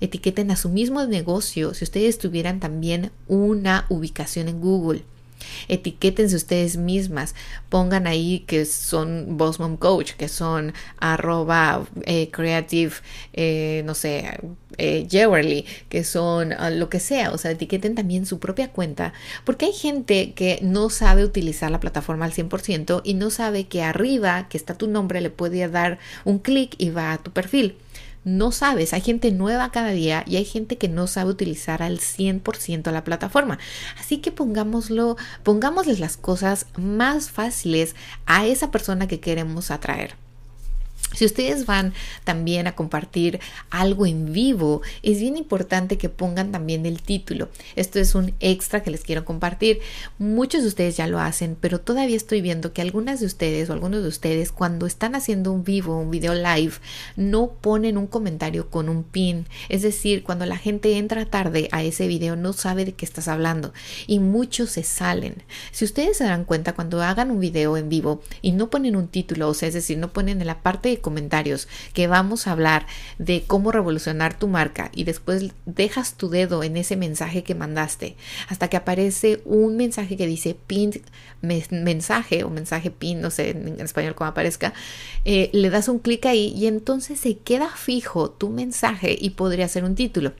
Etiqueten 0.00 0.50
a 0.50 0.56
su 0.56 0.70
mismo 0.70 1.04
negocio 1.04 1.74
si 1.74 1.84
ustedes 1.84 2.16
tuvieran 2.16 2.58
también 2.58 3.10
una 3.26 3.84
ubicación 3.90 4.48
en 4.48 4.58
Google 4.58 5.04
Etiquétense 5.68 6.36
ustedes 6.36 6.76
mismas, 6.76 7.34
pongan 7.68 8.06
ahí 8.06 8.44
que 8.46 8.64
son 8.64 9.36
Boss 9.36 9.58
Coach, 9.78 10.12
que 10.12 10.28
son 10.28 10.72
arroba 10.98 11.86
eh, 12.04 12.30
creative, 12.30 12.92
eh, 13.32 13.82
no 13.84 13.94
sé, 13.94 14.38
eh, 14.78 15.08
que 15.88 16.04
son 16.04 16.52
ah, 16.52 16.70
lo 16.70 16.88
que 16.88 17.00
sea, 17.00 17.32
o 17.32 17.38
sea, 17.38 17.50
etiqueten 17.50 17.94
también 17.94 18.26
su 18.26 18.38
propia 18.38 18.70
cuenta, 18.70 19.12
porque 19.44 19.66
hay 19.66 19.72
gente 19.72 20.32
que 20.34 20.58
no 20.62 20.90
sabe 20.90 21.24
utilizar 21.24 21.70
la 21.70 21.80
plataforma 21.80 22.24
al 22.24 22.32
100% 22.32 23.02
y 23.04 23.14
no 23.14 23.30
sabe 23.30 23.66
que 23.66 23.82
arriba, 23.82 24.48
que 24.48 24.56
está 24.56 24.74
tu 24.74 24.88
nombre, 24.88 25.20
le 25.20 25.30
puede 25.30 25.66
dar 25.68 25.98
un 26.24 26.38
clic 26.38 26.74
y 26.78 26.90
va 26.90 27.12
a 27.12 27.18
tu 27.18 27.32
perfil 27.32 27.76
no 28.24 28.52
sabes, 28.52 28.92
hay 28.92 29.00
gente 29.00 29.30
nueva 29.32 29.70
cada 29.70 29.90
día 29.90 30.24
y 30.26 30.36
hay 30.36 30.44
gente 30.44 30.76
que 30.76 30.88
no 30.88 31.06
sabe 31.06 31.30
utilizar 31.30 31.82
al 31.82 31.98
100% 31.98 32.90
la 32.92 33.04
plataforma. 33.04 33.58
Así 33.98 34.18
que 34.18 34.32
pongámoslo, 34.32 35.16
pongámosles 35.42 36.00
las 36.00 36.16
cosas 36.16 36.66
más 36.76 37.30
fáciles 37.30 37.94
a 38.26 38.46
esa 38.46 38.70
persona 38.70 39.08
que 39.08 39.20
queremos 39.20 39.70
atraer. 39.70 40.27
Si 41.14 41.24
ustedes 41.24 41.64
van 41.64 41.94
también 42.24 42.66
a 42.66 42.76
compartir 42.76 43.40
algo 43.70 44.06
en 44.06 44.32
vivo, 44.32 44.82
es 45.02 45.20
bien 45.20 45.36
importante 45.36 45.96
que 45.96 46.08
pongan 46.08 46.52
también 46.52 46.84
el 46.86 47.02
título. 47.02 47.48
Esto 47.76 47.98
es 47.98 48.14
un 48.14 48.34
extra 48.40 48.82
que 48.82 48.90
les 48.90 49.02
quiero 49.02 49.24
compartir. 49.24 49.80
Muchos 50.18 50.62
de 50.62 50.68
ustedes 50.68 50.96
ya 50.96 51.06
lo 51.06 51.18
hacen, 51.18 51.56
pero 51.58 51.80
todavía 51.80 52.16
estoy 52.16 52.40
viendo 52.40 52.72
que 52.72 52.82
algunas 52.82 53.20
de 53.20 53.26
ustedes 53.26 53.70
o 53.70 53.72
algunos 53.72 54.02
de 54.02 54.08
ustedes 54.08 54.52
cuando 54.52 54.86
están 54.86 55.14
haciendo 55.14 55.50
un 55.50 55.64
vivo, 55.64 55.98
un 55.98 56.10
video 56.10 56.34
live, 56.34 56.74
no 57.16 57.52
ponen 57.52 57.96
un 57.96 58.06
comentario 58.06 58.70
con 58.70 58.88
un 58.88 59.02
pin. 59.02 59.46
Es 59.68 59.82
decir, 59.82 60.22
cuando 60.22 60.46
la 60.46 60.58
gente 60.58 60.98
entra 60.98 61.24
tarde 61.24 61.68
a 61.72 61.82
ese 61.82 62.06
video 62.06 62.36
no 62.36 62.52
sabe 62.52 62.84
de 62.84 62.92
qué 62.92 63.04
estás 63.04 63.28
hablando 63.28 63.72
y 64.06 64.18
muchos 64.18 64.70
se 64.70 64.82
salen. 64.82 65.42
Si 65.72 65.84
ustedes 65.84 66.18
se 66.18 66.24
dan 66.24 66.44
cuenta 66.44 66.74
cuando 66.74 67.02
hagan 67.02 67.30
un 67.30 67.40
video 67.40 67.76
en 67.76 67.88
vivo 67.88 68.22
y 68.42 68.52
no 68.52 68.70
ponen 68.70 68.94
un 68.94 69.08
título, 69.08 69.48
o 69.48 69.54
sea, 69.54 69.68
es 69.68 69.74
decir, 69.74 69.98
no 69.98 70.12
ponen 70.12 70.40
en 70.40 70.46
la 70.46 70.60
parte 70.60 70.90
de 70.90 70.97
comentarios 71.00 71.68
que 71.92 72.06
vamos 72.06 72.46
a 72.46 72.52
hablar 72.52 72.86
de 73.18 73.44
cómo 73.46 73.72
revolucionar 73.72 74.38
tu 74.38 74.48
marca 74.48 74.90
y 74.94 75.04
después 75.04 75.50
dejas 75.66 76.14
tu 76.14 76.28
dedo 76.28 76.62
en 76.62 76.76
ese 76.76 76.96
mensaje 76.96 77.42
que 77.42 77.54
mandaste 77.54 78.16
hasta 78.48 78.68
que 78.68 78.76
aparece 78.76 79.40
un 79.44 79.76
mensaje 79.76 80.16
que 80.16 80.26
dice 80.26 80.56
pin 80.66 81.02
mensaje 81.40 82.44
o 82.44 82.50
mensaje 82.50 82.90
pin, 82.90 83.20
no 83.20 83.30
sé 83.30 83.50
en 83.50 83.80
español 83.80 84.14
cómo 84.14 84.28
aparezca, 84.28 84.72
eh, 85.24 85.50
le 85.52 85.70
das 85.70 85.88
un 85.88 85.98
clic 85.98 86.26
ahí 86.26 86.52
y 86.56 86.66
entonces 86.66 87.20
se 87.20 87.38
queda 87.38 87.68
fijo 87.68 88.30
tu 88.30 88.50
mensaje 88.50 89.16
y 89.18 89.30
podría 89.30 89.68
ser 89.68 89.84
un 89.84 89.94
título. 89.94 90.32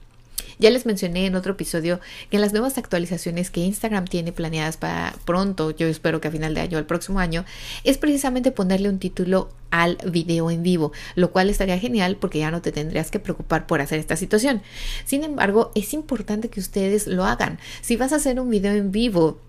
Ya 0.59 0.69
les 0.69 0.85
mencioné 0.85 1.25
en 1.25 1.35
otro 1.35 1.53
episodio 1.53 2.01
que 2.29 2.35
en 2.35 2.41
las 2.41 2.51
nuevas 2.51 2.77
actualizaciones 2.77 3.49
que 3.49 3.61
Instagram 3.61 4.05
tiene 4.05 4.33
planeadas 4.33 4.75
para 4.75 5.15
pronto, 5.23 5.71
yo 5.71 5.87
espero 5.87 6.19
que 6.19 6.27
a 6.27 6.31
final 6.31 6.53
de 6.53 6.59
año 6.59 6.77
o 6.77 6.79
el 6.79 6.85
próximo 6.85 7.19
año, 7.19 7.45
es 7.85 7.97
precisamente 7.97 8.51
ponerle 8.51 8.89
un 8.89 8.99
título 8.99 9.49
al 9.71 9.97
video 10.05 10.51
en 10.51 10.61
vivo, 10.61 10.91
lo 11.15 11.31
cual 11.31 11.49
estaría 11.49 11.79
genial 11.79 12.17
porque 12.17 12.39
ya 12.39 12.51
no 12.51 12.61
te 12.61 12.73
tendrías 12.73 13.09
que 13.09 13.19
preocupar 13.19 13.67
por 13.67 13.79
hacer 13.79 13.99
esta 13.99 14.17
situación. 14.17 14.61
Sin 15.05 15.23
embargo, 15.23 15.71
es 15.75 15.93
importante 15.93 16.49
que 16.49 16.59
ustedes 16.59 17.07
lo 17.07 17.23
hagan. 17.23 17.57
Si 17.79 17.95
vas 17.95 18.11
a 18.11 18.17
hacer 18.17 18.37
un 18.37 18.49
video 18.49 18.73
en 18.73 18.91
vivo, 18.91 19.39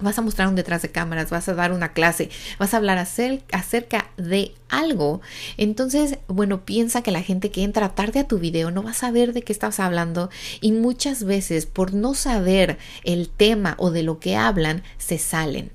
vas 0.00 0.18
a 0.18 0.22
mostrar 0.22 0.48
un 0.48 0.56
detrás 0.56 0.82
de 0.82 0.90
cámaras, 0.90 1.30
vas 1.30 1.48
a 1.48 1.54
dar 1.54 1.72
una 1.72 1.92
clase, 1.92 2.30
vas 2.58 2.74
a 2.74 2.76
hablar 2.76 2.98
acerca 2.98 4.10
de 4.16 4.54
algo, 4.68 5.20
entonces, 5.56 6.18
bueno, 6.28 6.64
piensa 6.64 7.02
que 7.02 7.10
la 7.10 7.22
gente 7.22 7.50
que 7.50 7.62
entra 7.62 7.94
tarde 7.94 8.20
a 8.20 8.28
tu 8.28 8.38
video 8.38 8.70
no 8.70 8.82
va 8.82 8.90
a 8.90 8.94
saber 8.94 9.32
de 9.32 9.42
qué 9.42 9.52
estás 9.52 9.80
hablando 9.80 10.30
y 10.60 10.72
muchas 10.72 11.24
veces 11.24 11.66
por 11.66 11.94
no 11.94 12.14
saber 12.14 12.78
el 13.04 13.28
tema 13.28 13.74
o 13.78 13.90
de 13.90 14.02
lo 14.02 14.18
que 14.18 14.36
hablan, 14.36 14.82
se 14.98 15.18
salen. 15.18 15.70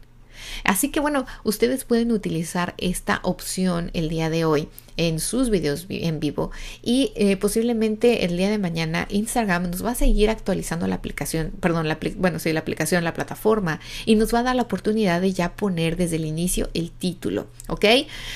Así 0.64 0.90
que 0.90 1.00
bueno, 1.00 1.26
ustedes 1.44 1.86
pueden 1.86 2.12
utilizar 2.12 2.74
esta 2.78 3.20
opción 3.24 3.90
el 3.94 4.10
día 4.10 4.30
de 4.30 4.46
hoy 4.46 4.70
en 4.98 5.20
sus 5.20 5.50
videos 5.50 5.86
en 5.90 6.20
vivo 6.20 6.52
y 6.82 7.12
eh, 7.16 7.38
posiblemente 7.38 8.26
el 8.26 8.38
día 8.38 8.50
de 8.50 8.58
mañana 8.58 9.08
Instagram 9.10 9.70
nos 9.70 9.86
va 9.86 9.92
a 9.92 9.96
seguir 9.96 10.30
actualizando 10.30 10.88
la 10.88 10.96
aplicación, 10.96 11.52
perdón, 11.60 11.88
la, 11.88 11.98
bueno, 12.18 12.40
sí, 12.40 12.54
la 12.54 12.60
aplicación, 12.60 13.04
la 13.04 13.14
plataforma 13.14 13.80
y 14.06 14.16
nos 14.16 14.34
va 14.34 14.40
a 14.40 14.44
dar 14.44 14.56
la 14.56 14.64
oportunidad 14.64 15.22
de 15.22 15.34
ya 15.34 15.56
poner 15.56 15.98
desde 15.98 16.18
el 16.18 16.26
inicio 16.26 16.70
el 16.74 16.92
título, 16.92 17.48
¿ok? 17.68 17.86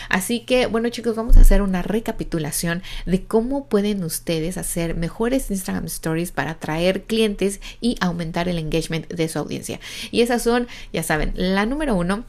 Así 0.10 0.42
que 0.42 0.68
bueno 0.68 0.90
chicos, 0.90 1.16
vamos 1.16 1.38
a 1.38 1.42
hacer 1.42 1.62
una 1.62 1.82
recapitulación 1.82 2.84
de 3.06 3.24
cómo 3.24 3.66
pueden 3.68 4.04
ustedes 4.04 4.58
hacer 4.58 4.96
mejores 4.96 5.50
Instagram 5.50 5.86
Stories 5.86 6.32
para 6.32 6.52
atraer 6.52 7.04
clientes 7.04 7.60
y 7.82 7.98
aumentar 8.00 8.50
el 8.50 8.58
engagement 8.58 9.08
de 9.08 9.28
su 9.28 9.40
audiencia. 9.40 9.80
Y 10.12 10.22
esas 10.22 10.42
son, 10.44 10.68
ya 10.94 11.04
saben, 11.04 11.34
la 11.36 11.66
número 11.66 11.96
uno, 11.96 12.26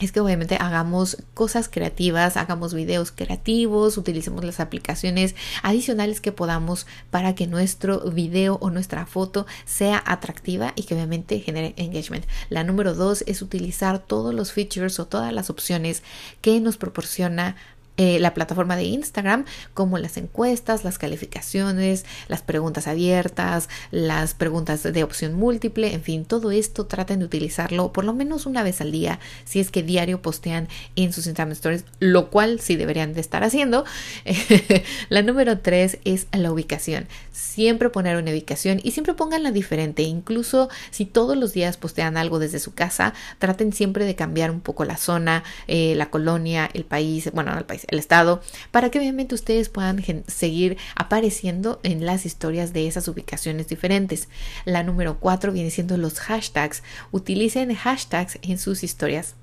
es 0.00 0.12
que 0.12 0.20
obviamente 0.20 0.56
hagamos 0.60 1.18
cosas 1.34 1.68
creativas, 1.68 2.36
hagamos 2.36 2.74
videos 2.74 3.12
creativos, 3.12 3.96
utilicemos 3.96 4.44
las 4.44 4.60
aplicaciones 4.60 5.34
adicionales 5.62 6.20
que 6.20 6.32
podamos 6.32 6.86
para 7.10 7.34
que 7.34 7.46
nuestro 7.46 8.00
video 8.10 8.58
o 8.60 8.70
nuestra 8.70 9.06
foto 9.06 9.46
sea 9.64 10.02
atractiva 10.06 10.72
y 10.76 10.84
que 10.84 10.94
obviamente 10.94 11.40
genere 11.40 11.74
engagement. 11.76 12.24
La 12.48 12.64
número 12.64 12.94
dos 12.94 13.24
es 13.26 13.42
utilizar 13.42 13.98
todos 13.98 14.34
los 14.34 14.52
features 14.52 15.00
o 15.00 15.06
todas 15.06 15.32
las 15.32 15.50
opciones 15.50 16.02
que 16.40 16.60
nos 16.60 16.76
proporciona 16.76 17.56
eh, 17.98 18.18
la 18.18 18.32
plataforma 18.32 18.76
de 18.76 18.84
Instagram, 18.84 19.44
como 19.74 19.98
las 19.98 20.16
encuestas, 20.16 20.84
las 20.84 20.98
calificaciones, 20.98 22.06
las 22.28 22.42
preguntas 22.42 22.86
abiertas, 22.88 23.68
las 23.90 24.34
preguntas 24.34 24.82
de 24.84 25.02
opción 25.02 25.34
múltiple, 25.34 25.92
en 25.92 26.02
fin, 26.02 26.24
todo 26.24 26.50
esto 26.50 26.86
traten 26.86 27.18
de 27.18 27.24
utilizarlo 27.24 27.92
por 27.92 28.04
lo 28.04 28.14
menos 28.14 28.46
una 28.46 28.62
vez 28.62 28.80
al 28.80 28.92
día, 28.92 29.18
si 29.44 29.60
es 29.60 29.70
que 29.70 29.82
diario 29.82 30.22
postean 30.22 30.68
en 30.96 31.12
sus 31.12 31.26
Instagram 31.26 31.52
Stories, 31.52 31.84
lo 31.98 32.30
cual 32.30 32.60
sí 32.60 32.76
deberían 32.76 33.14
de 33.14 33.20
estar 33.20 33.42
haciendo. 33.42 33.84
la 35.08 35.22
número 35.22 35.58
tres 35.58 35.98
es 36.04 36.28
la 36.32 36.52
ubicación. 36.52 37.08
Siempre 37.32 37.90
poner 37.90 38.16
una 38.16 38.30
ubicación 38.30 38.80
y 38.82 38.92
siempre 38.92 39.14
pónganla 39.14 39.50
diferente, 39.50 40.02
incluso 40.02 40.68
si 40.90 41.04
todos 41.04 41.36
los 41.36 41.52
días 41.52 41.76
postean 41.76 42.16
algo 42.16 42.38
desde 42.38 42.60
su 42.60 42.74
casa, 42.74 43.14
traten 43.38 43.72
siempre 43.72 44.04
de 44.04 44.14
cambiar 44.14 44.50
un 44.50 44.60
poco 44.60 44.84
la 44.84 44.96
zona, 44.96 45.42
eh, 45.66 45.94
la 45.96 46.10
colonia, 46.10 46.70
el 46.72 46.84
país, 46.84 47.30
bueno, 47.32 47.52
no 47.52 47.58
el 47.58 47.64
país, 47.64 47.87
el 47.88 47.98
estado, 47.98 48.40
para 48.70 48.90
que 48.90 48.98
obviamente 48.98 49.34
ustedes 49.34 49.68
puedan 49.68 50.02
seguir 50.26 50.76
apareciendo 50.94 51.80
en 51.82 52.06
las 52.06 52.26
historias 52.26 52.72
de 52.72 52.86
esas 52.86 53.08
ubicaciones 53.08 53.68
diferentes. 53.68 54.28
La 54.64 54.82
número 54.82 55.18
cuatro 55.18 55.52
viene 55.52 55.70
siendo 55.70 55.96
los 55.96 56.20
hashtags. 56.20 56.82
Utilicen 57.10 57.74
hashtags 57.74 58.38
en 58.42 58.58
sus 58.58 58.84
historias. 58.84 59.34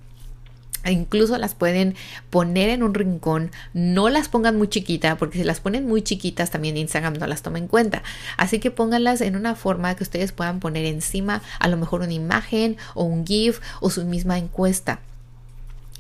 Incluso 0.92 1.38
las 1.38 1.56
pueden 1.56 1.96
poner 2.30 2.70
en 2.70 2.84
un 2.84 2.94
rincón, 2.94 3.52
no 3.74 4.10
las 4.10 4.30
pongan 4.30 4.56
muy 4.56 4.68
chiquita, 4.68 5.18
porque 5.18 5.40
si 5.40 5.44
las 5.44 5.60
ponen 5.60 5.88
muy 5.88 6.04
chiquitas 6.04 6.52
también 6.52 6.78
Instagram 6.78 7.16
no 7.16 7.26
las 7.26 7.42
toma 7.42 7.58
en 7.58 7.68
cuenta. 7.68 8.04
Así 8.38 8.60
que 8.60 8.70
pónganlas 8.70 9.22
en 9.22 9.36
una 9.36 9.56
forma 9.56 9.96
que 9.96 10.04
ustedes 10.04 10.32
puedan 10.32 10.60
poner 10.60 10.86
encima 10.86 11.42
a 11.60 11.68
lo 11.68 11.78
mejor 11.78 12.02
una 12.02 12.14
imagen 12.14 12.78
o 12.94 13.04
un 13.04 13.26
GIF 13.26 13.62
o 13.82 13.90
su 13.90 14.06
misma 14.06 14.38
encuesta. 14.38 15.00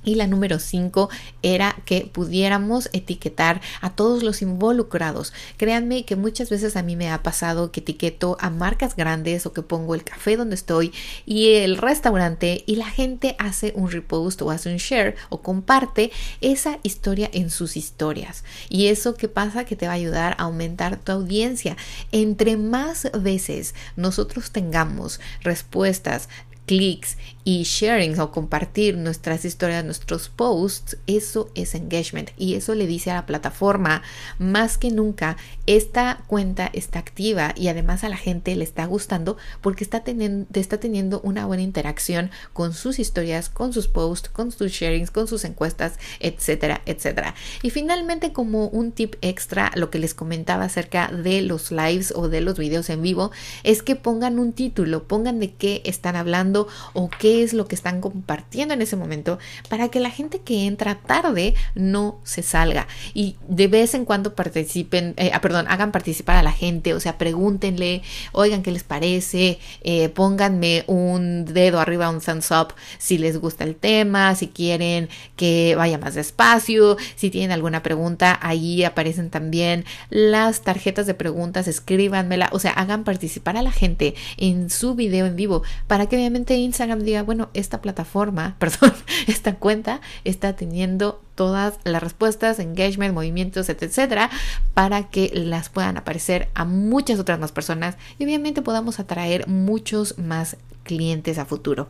Y 0.06 0.15
la 0.15 0.28
número 0.28 0.60
5 0.60 1.10
era 1.41 1.76
que 1.86 2.10
pudiéramos 2.12 2.89
etiquetar 2.94 3.62
a 3.82 3.89
todos 3.96 4.24
los 4.24 4.41
involucrados. 4.41 5.34
Créanme 5.58 6.06
que 6.06 6.15
muchas 6.15 6.50
veces 6.50 6.76
a 6.78 6.84
mí 6.84 6.96
me 6.96 7.12
ha 7.12 7.24
pasado 7.24 7.72
que 7.72 7.82
etiqueto 7.82 8.38
a 8.39 8.50
marcas 8.50 8.96
grandes 8.96 9.46
o 9.46 9.54
que 9.54 9.62
pongo 9.62 9.96
el 9.96 10.04
café 10.04 10.38
donde 10.38 10.56
estoy 10.56 10.94
y 11.26 11.56
el 11.56 11.78
restaurante 11.78 12.63
y 12.65 12.76
la 12.76 12.89
gente 12.89 13.36
hace 13.39 13.74
un 13.76 13.91
repost 13.91 14.41
o 14.41 14.52
hace 14.52 14.72
un 14.72 14.78
share 14.78 15.15
o 15.30 15.41
comparte 15.41 16.12
esa 16.41 16.80
historia 16.84 17.30
en 17.34 17.50
sus 17.50 17.78
historias. 17.78 18.44
Y 18.70 18.88
eso 18.88 19.15
que 19.15 19.28
pasa 19.28 19.65
que 19.65 19.76
te 19.76 19.88
va 19.88 19.94
a 19.94 19.96
ayudar 19.96 20.36
a 20.38 20.44
aumentar 20.44 20.98
tu 20.98 21.12
audiencia. 21.12 21.78
Entre 22.12 22.58
más 22.58 23.10
veces 23.20 23.74
nosotros 23.96 24.52
tengamos 24.52 25.20
respuestas 25.41 26.30
clics 26.65 27.18
y 27.48 27.62
sharing 27.64 28.20
o 28.20 28.32
compartir 28.32 28.98
nuestras 28.98 29.46
historias, 29.46 29.86
nuestros 29.86 30.30
posts, 30.30 30.98
eso 31.06 31.50
es 31.54 31.76
engagement 31.76 32.32
y 32.38 32.56
eso 32.56 32.74
le 32.74 32.88
dice 32.88 33.12
a 33.12 33.16
la 33.16 33.26
plataforma 33.28 34.02
más 34.40 34.80
que 34.80 34.90
nunca 34.90 35.38
esta 35.68 36.24
cuenta 36.26 36.72
está 36.74 36.98
activa 36.98 37.54
y 37.56 37.68
además 37.68 38.04
a 38.04 38.10
la 38.10 38.18
gente 38.18 38.56
le 38.56 38.64
está 38.64 38.86
gustando 38.86 39.38
porque 39.62 39.84
está 39.84 40.04
teniendo, 40.04 40.48
está 40.56 40.80
teniendo 40.80 41.22
una 41.22 41.46
buena 41.46 41.62
interacción 41.62 42.32
con 42.52 42.74
sus 42.74 42.98
historias, 42.98 43.50
con 43.50 43.74
sus 43.74 43.88
posts, 43.88 44.30
con 44.30 44.52
sus 44.52 44.72
sharings, 44.72 45.12
con 45.12 45.28
sus 45.28 45.46
encuestas, 45.46 46.00
etcétera, 46.20 46.82
etcétera. 46.88 47.36
Y 47.62 47.70
finalmente 47.70 48.34
como 48.34 48.70
un 48.70 48.92
tip 48.92 49.16
extra, 49.22 49.72
lo 49.76 49.92
que 49.92 50.00
les 50.00 50.16
comentaba 50.16 50.64
acerca 50.64 51.10
de 51.10 51.44
los 51.44 51.72
lives 51.72 52.12
o 52.16 52.28
de 52.28 52.42
los 52.42 52.58
videos 52.58 52.90
en 52.90 53.04
vivo 53.04 53.32
es 53.64 53.84
que 53.84 53.96
pongan 53.96 54.40
un 54.40 54.52
título, 54.52 55.08
pongan 55.08 55.40
de 55.40 55.54
qué 55.54 55.84
están 55.86 56.16
hablando 56.16 56.68
o 56.94 57.10
qué 57.10 57.35
es 57.43 57.54
lo 57.54 57.67
que 57.67 57.76
están 57.76 58.02
compartiendo 58.02 58.74
en 58.74 58.82
ese 58.82 58.95
momento 58.95 59.39
para 59.69 59.89
que 59.89 60.00
la 60.00 60.10
gente 60.10 60.39
que 60.39 60.65
entra 60.65 60.95
tarde 60.95 61.56
no 61.74 62.19
se 62.24 62.41
salga. 62.41 62.88
Y 63.13 63.36
de 63.48 63.67
vez 63.67 63.93
en 63.93 64.06
cuando 64.06 64.36
participen, 64.36 65.13
eh, 65.17 65.32
ah, 65.34 65.41
perdón, 65.41 65.65
hagan 65.69 65.91
participar 65.91 66.38
a 66.38 66.43
la 66.43 66.52
gente, 66.52 66.93
o 66.93 67.00
sea, 67.00 67.17
pregúntenle, 67.17 68.02
oigan 68.32 68.63
qué 68.63 68.71
les 68.71 68.84
parece, 68.84 69.60
eh, 69.84 70.10
pónganme 70.10 70.84
un 70.88 71.45
dedo 71.45 71.80
arriba, 71.80 72.10
un 72.10 72.21
thumbs 72.21 72.52
up 72.52 72.74
si 72.98 73.17
les 73.17 73.38
gusta 73.38 73.63
el 73.63 73.76
tema, 73.76 74.36
si 74.36 74.48
quieren 74.48 75.10
que 75.36 75.76
vaya 75.76 75.98
más 75.98 76.15
despacio, 76.15 76.98
si 77.15 77.30
tienen 77.30 77.52
alguna 77.52 77.84
pregunta, 77.84 78.39
ahí 78.41 78.84
aparecen 78.84 79.30
también 79.30 79.86
las 80.10 80.62
tarjetas 80.62 81.06
de 81.06 81.13
preguntas, 81.13 81.67
escríbanmela, 81.67 82.50
o 82.52 82.60
sea, 82.60 82.71
hagan 82.71 83.04
participar 83.04 83.58
a 83.58 83.62
la 83.62 83.71
gente 83.71 84.15
en 84.38 84.69
su 84.69 84.95
video 84.95 85.26
en 85.26 85.36
vivo 85.36 85.63
para 85.88 86.08
que 86.08 86.15
obviamente 86.15 86.56
Instagram 86.56 87.04
diga, 87.04 87.21
bueno, 87.26 87.50
esta 87.54 87.82
plataforma, 87.82 88.56
perdón, 88.60 88.94
esta 89.28 89.56
cuenta 89.56 90.02
está 90.24 90.56
teniendo 90.56 91.22
todas 91.36 91.80
las 91.84 92.02
respuestas, 92.02 92.60
engagement, 92.60 93.14
movimientos, 93.14 93.70
etcétera, 93.70 94.30
para 94.74 95.10
que 95.10 95.32
las 95.34 95.70
puedan 95.70 95.98
aparecer 95.98 96.48
a 96.54 96.66
muchas 96.66 97.20
otras 97.20 97.40
más 97.40 97.52
personas 97.52 97.98
y 98.18 98.26
obviamente 98.26 98.62
podamos 98.62 99.00
atraer 99.00 99.48
muchos 99.48 100.18
más 100.18 100.58
clientes 100.84 101.38
a 101.38 101.46
futuro. 101.46 101.90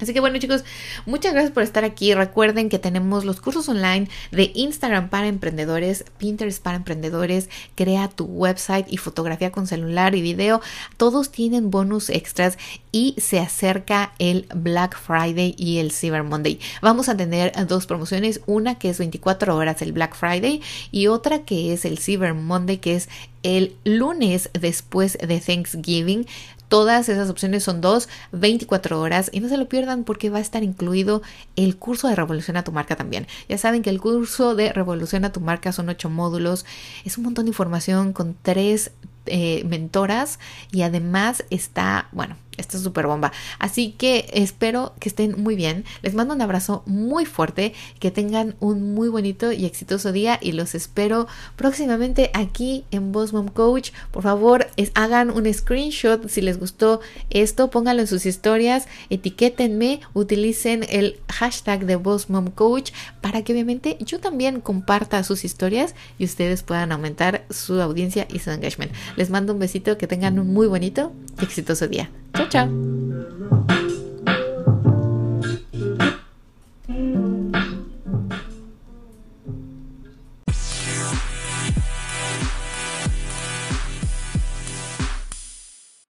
Así 0.00 0.14
que 0.14 0.20
bueno 0.20 0.38
chicos, 0.38 0.64
muchas 1.06 1.32
gracias 1.32 1.52
por 1.52 1.62
estar 1.62 1.84
aquí. 1.84 2.14
Recuerden 2.14 2.68
que 2.68 2.78
tenemos 2.78 3.24
los 3.24 3.40
cursos 3.40 3.68
online 3.68 4.08
de 4.30 4.50
Instagram 4.54 5.10
para 5.10 5.28
emprendedores, 5.28 6.04
Pinterest 6.18 6.62
para 6.62 6.76
emprendedores, 6.76 7.48
crea 7.74 8.08
tu 8.08 8.24
website 8.24 8.86
y 8.88 8.96
fotografía 8.96 9.52
con 9.52 9.66
celular 9.66 10.14
y 10.14 10.22
video. 10.22 10.60
Todos 10.96 11.30
tienen 11.30 11.70
bonus 11.70 12.10
extras 12.10 12.58
y 12.92 13.14
se 13.18 13.38
acerca 13.38 14.12
el 14.18 14.46
Black 14.54 14.98
Friday 14.98 15.54
y 15.58 15.78
el 15.78 15.92
Cyber 15.92 16.22
Monday. 16.22 16.58
Vamos 16.82 17.08
a 17.08 17.16
tener 17.16 17.52
dos 17.66 17.86
promociones, 17.86 18.40
una 18.46 18.76
que 18.76 18.90
es 18.90 18.98
24 18.98 19.54
horas 19.54 19.82
el 19.82 19.92
Black 19.92 20.14
Friday 20.14 20.62
y 20.90 21.06
otra 21.06 21.40
que 21.40 21.72
es 21.72 21.84
el 21.84 21.98
Cyber 21.98 22.34
Monday 22.34 22.78
que 22.78 22.96
es 22.96 23.08
el 23.42 23.76
lunes 23.84 24.50
después 24.52 25.18
de 25.18 25.40
Thanksgiving. 25.40 26.26
Todas 26.70 27.08
esas 27.08 27.28
opciones 27.28 27.64
son 27.64 27.80
dos, 27.80 28.08
24 28.30 29.00
horas 29.00 29.28
y 29.32 29.40
no 29.40 29.48
se 29.48 29.56
lo 29.56 29.68
pierdan 29.68 30.04
porque 30.04 30.30
va 30.30 30.38
a 30.38 30.40
estar 30.40 30.62
incluido 30.62 31.20
el 31.56 31.76
curso 31.76 32.06
de 32.06 32.14
Revolución 32.14 32.56
a 32.56 32.62
tu 32.62 32.70
marca 32.70 32.94
también. 32.94 33.26
Ya 33.48 33.58
saben 33.58 33.82
que 33.82 33.90
el 33.90 34.00
curso 34.00 34.54
de 34.54 34.72
Revolución 34.72 35.24
a 35.24 35.32
tu 35.32 35.40
marca 35.40 35.72
son 35.72 35.88
ocho 35.88 36.08
módulos, 36.08 36.64
es 37.04 37.18
un 37.18 37.24
montón 37.24 37.46
de 37.46 37.50
información 37.50 38.12
con 38.12 38.36
tres 38.40 38.92
eh, 39.26 39.64
mentoras 39.64 40.38
y 40.70 40.82
además 40.82 41.44
está, 41.50 42.08
bueno, 42.12 42.36
esta 42.60 42.76
es 42.76 42.82
súper 42.82 43.06
bomba. 43.06 43.32
Así 43.58 43.92
que 43.92 44.30
espero 44.32 44.92
que 45.00 45.08
estén 45.08 45.42
muy 45.42 45.56
bien. 45.56 45.84
Les 46.02 46.14
mando 46.14 46.34
un 46.34 46.42
abrazo 46.42 46.82
muy 46.86 47.24
fuerte, 47.24 47.74
que 47.98 48.10
tengan 48.10 48.54
un 48.60 48.94
muy 48.94 49.08
bonito 49.08 49.52
y 49.52 49.64
exitoso 49.64 50.12
día 50.12 50.38
y 50.40 50.52
los 50.52 50.74
espero 50.74 51.26
próximamente 51.56 52.30
aquí 52.34 52.84
en 52.90 53.12
Boss 53.12 53.32
Mom 53.32 53.48
Coach. 53.48 53.90
Por 54.10 54.22
favor, 54.22 54.68
hagan 54.94 55.30
un 55.30 55.52
screenshot 55.52 56.28
si 56.28 56.40
les 56.40 56.58
gustó 56.58 57.00
esto, 57.30 57.70
pónganlo 57.70 58.02
en 58.02 58.08
sus 58.08 58.26
historias, 58.26 58.86
etiquétenme, 59.08 60.00
utilicen 60.14 60.84
el 60.88 61.18
hashtag 61.28 61.86
de 61.86 61.96
Boss 61.96 62.30
Mom 62.30 62.50
Coach 62.50 62.92
para 63.20 63.42
que 63.42 63.52
obviamente 63.52 63.96
yo 64.00 64.20
también 64.20 64.60
comparta 64.60 65.24
sus 65.24 65.44
historias 65.44 65.94
y 66.18 66.24
ustedes 66.24 66.62
puedan 66.62 66.92
aumentar 66.92 67.44
su 67.50 67.80
audiencia 67.80 68.26
y 68.30 68.38
su 68.38 68.50
engagement. 68.50 68.92
Les 69.16 69.30
mando 69.30 69.52
un 69.52 69.58
besito, 69.58 69.98
que 69.98 70.06
tengan 70.06 70.38
un 70.38 70.52
muy 70.52 70.66
bonito 70.66 71.12
y 71.40 71.44
exitoso 71.44 71.88
día. 71.88 72.10
Chao, 72.34 72.48
chao. 72.50 72.68